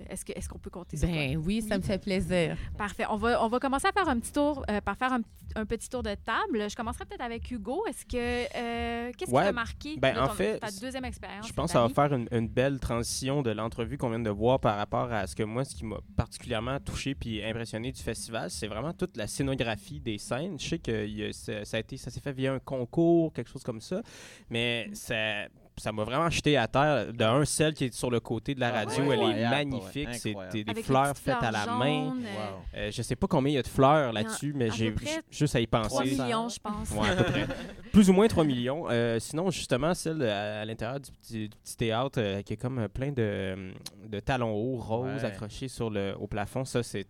[0.08, 1.16] est-ce, que, est-ce qu'on peut compter sur toi?
[1.16, 2.56] Ben oui, ça me fait plaisir.
[2.78, 3.04] Parfait.
[3.10, 5.20] On va, on va commencer à faire un petit tour, euh, par faire un,
[5.56, 6.70] un petit tour de table.
[6.70, 7.84] Je commencerai peut-être avec Hugo.
[7.88, 11.48] Est-ce que, euh, qu'est-ce qui t'a marqué ben, de en fait, ta deuxième expérience?
[11.48, 14.28] Je pense que ça va faire une, une belle transition de l'entrevue qu'on vient de
[14.28, 18.02] voir par rapport à ce que moi, ce qui m'a particulièrement touché puis impressionné du
[18.02, 20.58] festival, c'est vraiment toute la scénographie des scènes.
[20.60, 24.02] Je sais que ça, ça s'est fait via un concours, quelque chose comme ça,
[24.50, 25.46] mais ça.
[25.78, 27.12] Ça m'a vraiment jeté à terre.
[27.12, 30.08] De un, celle qui est sur le côté de la Ah, radio, elle est magnifique.
[30.08, 30.64] ouais, C'est incroyable.
[30.74, 32.04] des, fleurs faites à la main.
[32.10, 32.62] jaunes, euh, Wow.
[32.76, 34.94] Euh, je sais pas combien il y a de fleurs là-dessus, mais j'ai
[35.30, 36.04] juste à y 3 penser.
[36.10, 36.90] millions, je pense.
[36.90, 37.46] Ouais, à peu près.
[37.92, 38.86] Plus ou moins 3 millions.
[38.90, 42.56] Euh, sinon, justement, celle à, à l'intérieur du petit, du petit théâtre euh, qui est
[42.56, 43.72] comme plein de,
[44.06, 45.24] de talons hauts roses Ouais.
[45.24, 47.06] accrochés sur le, au plafond, ça, c'est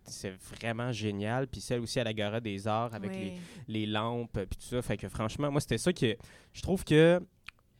[0.59, 1.47] vraiment génial.
[1.47, 3.33] Puis celle aussi à la Gora des Arts avec Oui.
[3.67, 4.81] les, les lampes, puis tout ça.
[4.81, 6.15] Fait que franchement, moi, c'était ça que
[6.53, 7.19] je trouve que.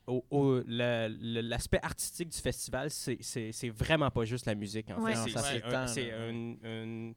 [0.07, 4.89] Au- au- la- le- L'aspect artistique du festival, c'est- vraiment pas juste la musique.
[4.91, 5.13] En Ouais.
[5.13, 6.17] fait, Non, c'est ça c'est s'étend,
[6.65, 7.13] un-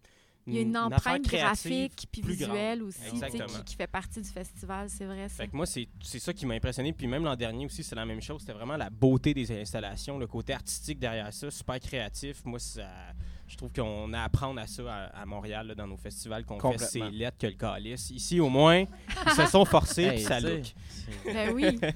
[0.48, 2.30] Il y a une empreinte graphique puis grande.
[2.36, 5.42] visuelle aussi qui, qui fait partie du festival, c'est vrai ça.
[5.42, 6.92] Fait que moi, c'est c'est ça qui m'a impressionné.
[6.92, 8.42] Puis même l'an dernier aussi, c'est la même chose.
[8.42, 12.44] C'était vraiment la beauté des installations, le côté artistique derrière ça, super créatif.
[12.44, 12.86] Moi, ça,
[13.48, 16.44] je trouve qu'on a à apprendre à ça à, à Montréal, là, dans nos festivals
[16.44, 16.78] qu'on fait.
[16.78, 17.18] C'est Complètement.
[17.18, 18.10] lettres que le calice.
[18.10, 18.84] Ici, au moins,
[19.26, 20.62] ils se sont forcés, Hey, puis ça look.
[21.24, 21.76] Ben oui.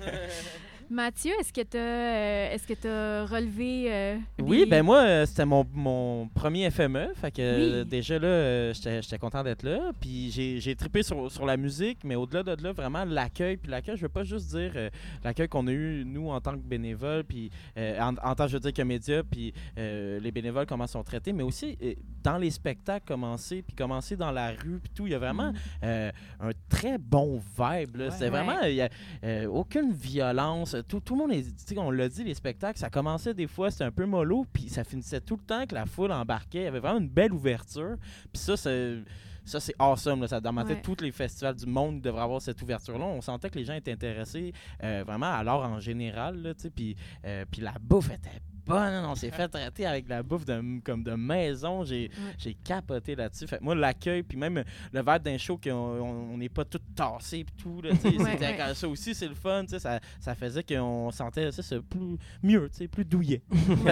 [0.93, 5.45] Mathieu, est-ce que tu as, est-ce que t'as relevé euh, Oui, ben moi, euh, c'était
[5.47, 7.13] mon, mon premier FME.
[7.15, 7.89] Fait que euh, Oui.
[7.89, 9.93] déjà là, euh, j'étais content d'être là.
[10.01, 13.57] Puis j'ai trippé sur, sur la musique, mais au-delà de là, vraiment l'accueil.
[13.57, 14.91] Puis l'accueil, je veux pas juste dire euh,
[15.23, 18.55] l'accueil qu'on a eu, nous, en tant que bénévoles, puis euh, en, en tant, je
[18.55, 22.37] veux dire, que médias, puis euh, les bénévoles, comment sont traités, mais aussi euh, dans
[22.37, 25.07] les spectacles, commencer, puis commencer dans la rue, puis tout.
[25.07, 25.53] Il y a vraiment
[25.85, 26.11] euh,
[26.41, 27.97] un très bon vibe.
[27.97, 28.29] Ouais.
[28.29, 28.89] vraiment, il y a
[29.23, 30.75] euh, aucune violence.
[30.83, 33.85] Tout, tout le monde est, on l'a dit, les spectacles, ça commençait des fois, c'était
[33.85, 36.61] un peu mollo, puis ça finissait tout le temps que la foule embarquait.
[36.61, 37.97] Il y avait vraiment une belle ouverture.
[38.33, 38.99] Puis ça, c'est.
[39.43, 40.21] Ça, c'est awesome.
[40.21, 40.29] Là.
[40.29, 40.83] Ça, dans ma tête, Ouais.
[40.83, 43.05] tous les festivals du monde devraient avoir cette ouverture-là.
[43.05, 44.53] On sentait que les gens étaient intéressés
[44.85, 46.41] euh, vraiment à l'art en général.
[46.43, 48.39] Là, puis, euh, puis la bouffe était
[48.71, 49.05] bonne.
[49.05, 51.85] On s'est fait traiter avec de la bouffe de, comme de maison.
[51.85, 53.47] J'ai j'ai capoté là-dessus.
[53.47, 56.65] Fait que moi, l'accueil, puis même le verre d'un show qu'on on on n'est pas
[56.65, 57.83] tout tassé puis tout.
[57.83, 59.65] Là, Ouais, Ça aussi, c'est le fun.
[59.67, 63.43] Ça, ça faisait qu'on sentait ça, plus mieux, tu sais, plus douillet.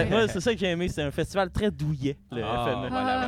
[0.09, 0.87] Moi, c'est ça que j'ai aimé.
[0.87, 2.89] C'est un festival très douillet, le Ah, FME.
[2.89, 3.27] voilà,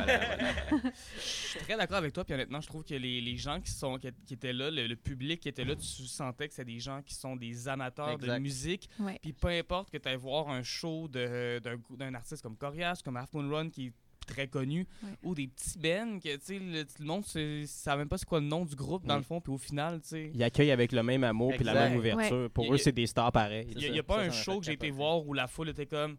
[0.70, 0.82] voilà.
[1.16, 2.24] Je suis très d'accord avec toi.
[2.24, 4.86] Puis honnêtement, je trouve que les, les gens qui, sont, qui, qui étaient là, le,
[4.86, 8.10] le public qui était là, tu sentais que c'est des gens qui sont des amateurs
[8.10, 8.34] Exact.
[8.34, 8.88] de musique.
[8.98, 9.18] Ouais.
[9.20, 11.18] Puis peu importe que tu ailles voir un show de-
[11.60, 13.92] d'un grou- d'un artiste comme Corias, comme Half Moon Run, qui est
[14.26, 15.08] très connu, Ouais.
[15.24, 18.24] ou des petits bands que tu sais, le, le monde ne savait même pas c'est
[18.28, 19.18] quoi le nom du groupe dans Mm.
[19.18, 19.40] le fond.
[19.40, 20.30] Puis au final, tu sais.
[20.32, 22.48] Ils accueillent avec le même amour et la même ouverture.
[22.50, 23.66] Pour y eux, a- c'est des stars pareils.
[23.76, 25.86] Il n'y a, pas Ça, un show que j'ai été voir où la foule était
[25.86, 26.16] comme.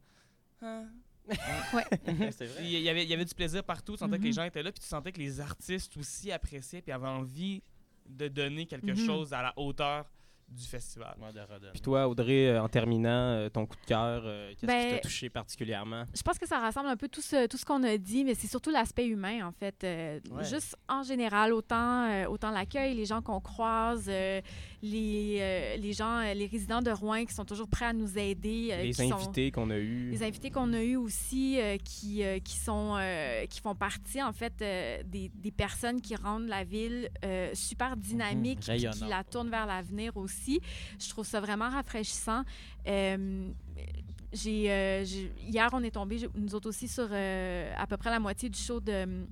[0.62, 0.84] Ah.
[2.32, 2.64] c'est vrai.
[2.64, 3.94] Il y, avait, il y avait du plaisir partout.
[3.94, 4.36] Tu sentais que les Mhm.
[4.36, 4.72] gens étaient là.
[4.72, 6.82] Puis tu sentais que les artistes aussi appréciaient.
[6.82, 7.62] Puis avaient envie
[8.06, 9.06] de donner quelque Mhm.
[9.06, 10.10] chose à la hauteur
[10.54, 11.16] du festival.
[11.72, 14.91] Puis toi, Audrey, euh, en terminant, euh, ton coup de cœur, euh, qu'est-ce qui Ben,
[14.95, 16.04] t'a touché particulièrement?
[16.16, 18.36] Je pense que ça rassemble un peu tout ce, tout ce qu'on a dit, mais
[18.36, 19.84] c'est surtout l'aspect humain, en fait.
[19.84, 20.43] Euh, Ouais.
[20.43, 24.41] Juste en général, autant, euh, autant l'accueil, les gens qu'on croise, euh,
[24.86, 28.18] les, euh, les gens, euh, les résidents de Rouen qui sont toujours prêts à nous
[28.20, 28.68] aider.
[28.74, 30.12] euh, Les invités qu'on a eus.
[30.12, 32.98] les invités qu'on a eus aussi euh, qui, qui, sont,
[33.50, 37.10] qui font partie, en fait, des, des personnes qui rendent la ville
[37.54, 40.60] super dynamique puis qui la tournent vers l'avenir aussi.
[41.00, 42.44] Je trouve ça vraiment rafraîchissant.
[44.36, 45.04] J'ai,
[45.48, 48.80] hier, on est tombé, nous autres aussi, sur à peu près la moitié du show
[48.82, 49.26] de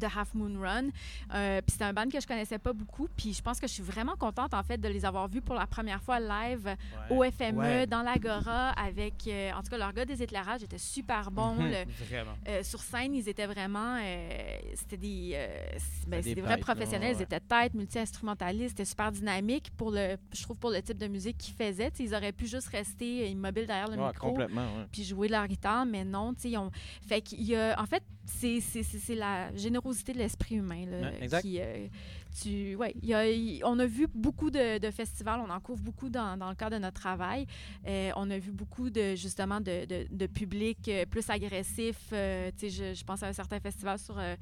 [0.00, 0.88] de Half Moon Run.
[1.34, 3.08] Euh, puis c'était un band que je connaissais pas beaucoup.
[3.16, 5.54] Puis je pense que je suis vraiment contente, en fait, de les avoir vus pour
[5.54, 6.74] la première fois live
[7.10, 7.86] au FME, Ouais.
[7.86, 9.14] dans l'Agora, avec...
[9.26, 11.54] euh, en tout cas, leur gars des éclairages était super bon.
[11.54, 11.70] Mhm.
[11.70, 12.32] Le- Vraiment.
[12.48, 13.98] euh, sur scène, ils étaient vraiment...
[14.74, 15.36] c'était des,
[16.06, 17.16] ben, des c'est des vrais têtes, professionnels.
[17.18, 18.70] Ils étaient têtes, multi-instrumentalistes.
[18.70, 20.16] C'était super dynamique pour le...
[20.32, 21.90] Je trouve pour le type de musique qu'ils faisaient.
[21.98, 24.36] Ils auraient pu juste rester immobiles derrière le micro
[24.90, 26.70] puis jouer leur guitare, mais non, tu sais, ils ont...
[27.06, 27.80] Fait qu'il y a...
[27.80, 31.42] En fait, c'est, c'est, c'est, c'est la générosité de l'esprit humain, là, Ouais, exact.
[31.42, 31.60] qui...
[31.60, 31.86] euh,
[32.42, 32.74] tu...
[32.76, 35.82] Ouais, il y a- il- on a vu beaucoup de, de festivals, on en couvre
[35.82, 37.46] beaucoup dans, dans le cadre de notre travail.
[37.86, 41.96] Euh, on a vu beaucoup de, justement, de, de, de public euh, plus agressif.
[42.12, 44.36] euh, je, je pense à un certain festival sur, euh,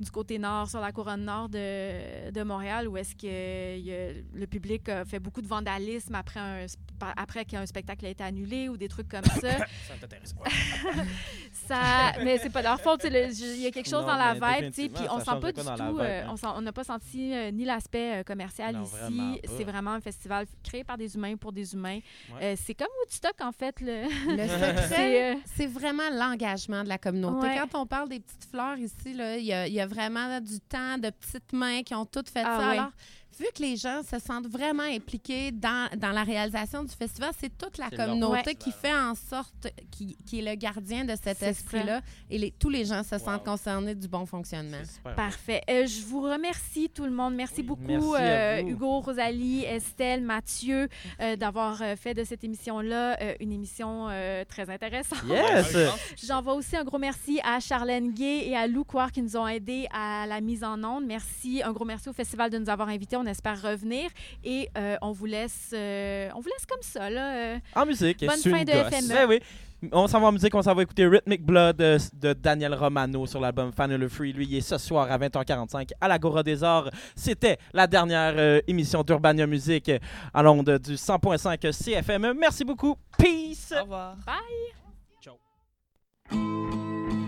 [0.00, 3.92] du côté nord, sur la couronne nord de, de Montréal, où est-ce que il y
[3.92, 6.78] a- le public a fait beaucoup de vandalisme après, un, sp-
[7.16, 9.58] après qu'un spectacle a été annulé ou des trucs comme ça.
[9.88, 10.34] Ça t'intéresse
[11.52, 13.04] ça, mais c'est pas leur faute.
[13.04, 15.66] Il y a quelque chose Non, dans la vibe, puis on sent pas de du
[15.66, 15.98] tout.
[16.00, 16.52] euh, hein.
[16.56, 19.40] on n'a pas senti euh, ni l'aspect euh, commercial Non, ici.
[19.56, 22.00] C'est vraiment un festival créé par des humains pour des humains.
[22.34, 22.42] Ouais.
[22.52, 23.80] Euh, c'est comme Woodstock en fait.
[23.80, 24.02] Le...
[24.36, 27.46] Le C'est, secret, euh, c'est vraiment l'engagement de la communauté.
[27.46, 27.58] Ouais.
[27.70, 30.40] Quand on parle des petites fleurs ici, là, il y, a- il y a vraiment
[30.40, 32.68] du temps de petites mains qui ont toutes fait Ah ça.
[32.68, 32.78] ouais.
[32.78, 32.90] Alors,
[33.40, 37.56] vu que les gens se sentent vraiment impliqués dans, dans la réalisation du festival, c'est
[37.56, 42.00] toute la communauté qui fait en sorte, qui, qui est le gardien de cet esprit-là.
[42.30, 43.20] Et les- tous les gens se Wow.
[43.24, 44.78] sentent concernés du bon fonctionnement.
[45.16, 45.62] Parfait.
[45.70, 47.34] Euh, je vous remercie tout le monde.
[47.34, 48.68] Merci Oui, beaucoup, merci euh, vous.
[48.70, 50.88] Hugo, Rosalie, Estelle, Mathieu,
[51.20, 55.22] euh, d'avoir fait de cette émission-là euh, une émission euh, très intéressante.
[55.28, 55.76] Yes!
[56.24, 59.46] J'envoie aussi un gros merci à Charlène Gay et à Lou Couard qui nous ont
[59.46, 61.04] aidés à la mise en onde.
[61.06, 63.16] Merci, un gros merci au festival de nous avoir invités.
[63.16, 64.10] On espère revenir
[64.44, 67.36] et euh, on vous laisse, euh, on vous laisse comme ça là.
[67.36, 67.58] euh.
[67.76, 68.20] En musique.
[68.26, 68.94] Bonne C'est fin une de gosse.
[68.94, 69.08] FME.
[69.14, 69.40] Ben oui.
[69.92, 73.38] On s'en va en musique, on s'en va écouter Rhythmic Blood de Daniel Romano sur
[73.38, 74.32] l'album Final Free.
[74.32, 76.90] Lui, il est ce soir à 20h45 à l'Agora des Arts.
[77.14, 79.92] C'était la dernière euh, émission d'Urbania Musique
[80.34, 82.32] à l'onde du 100.5 CFM.
[82.36, 82.96] Merci beaucoup.
[83.16, 83.72] Peace!
[83.78, 84.16] Au revoir.
[86.30, 87.27] In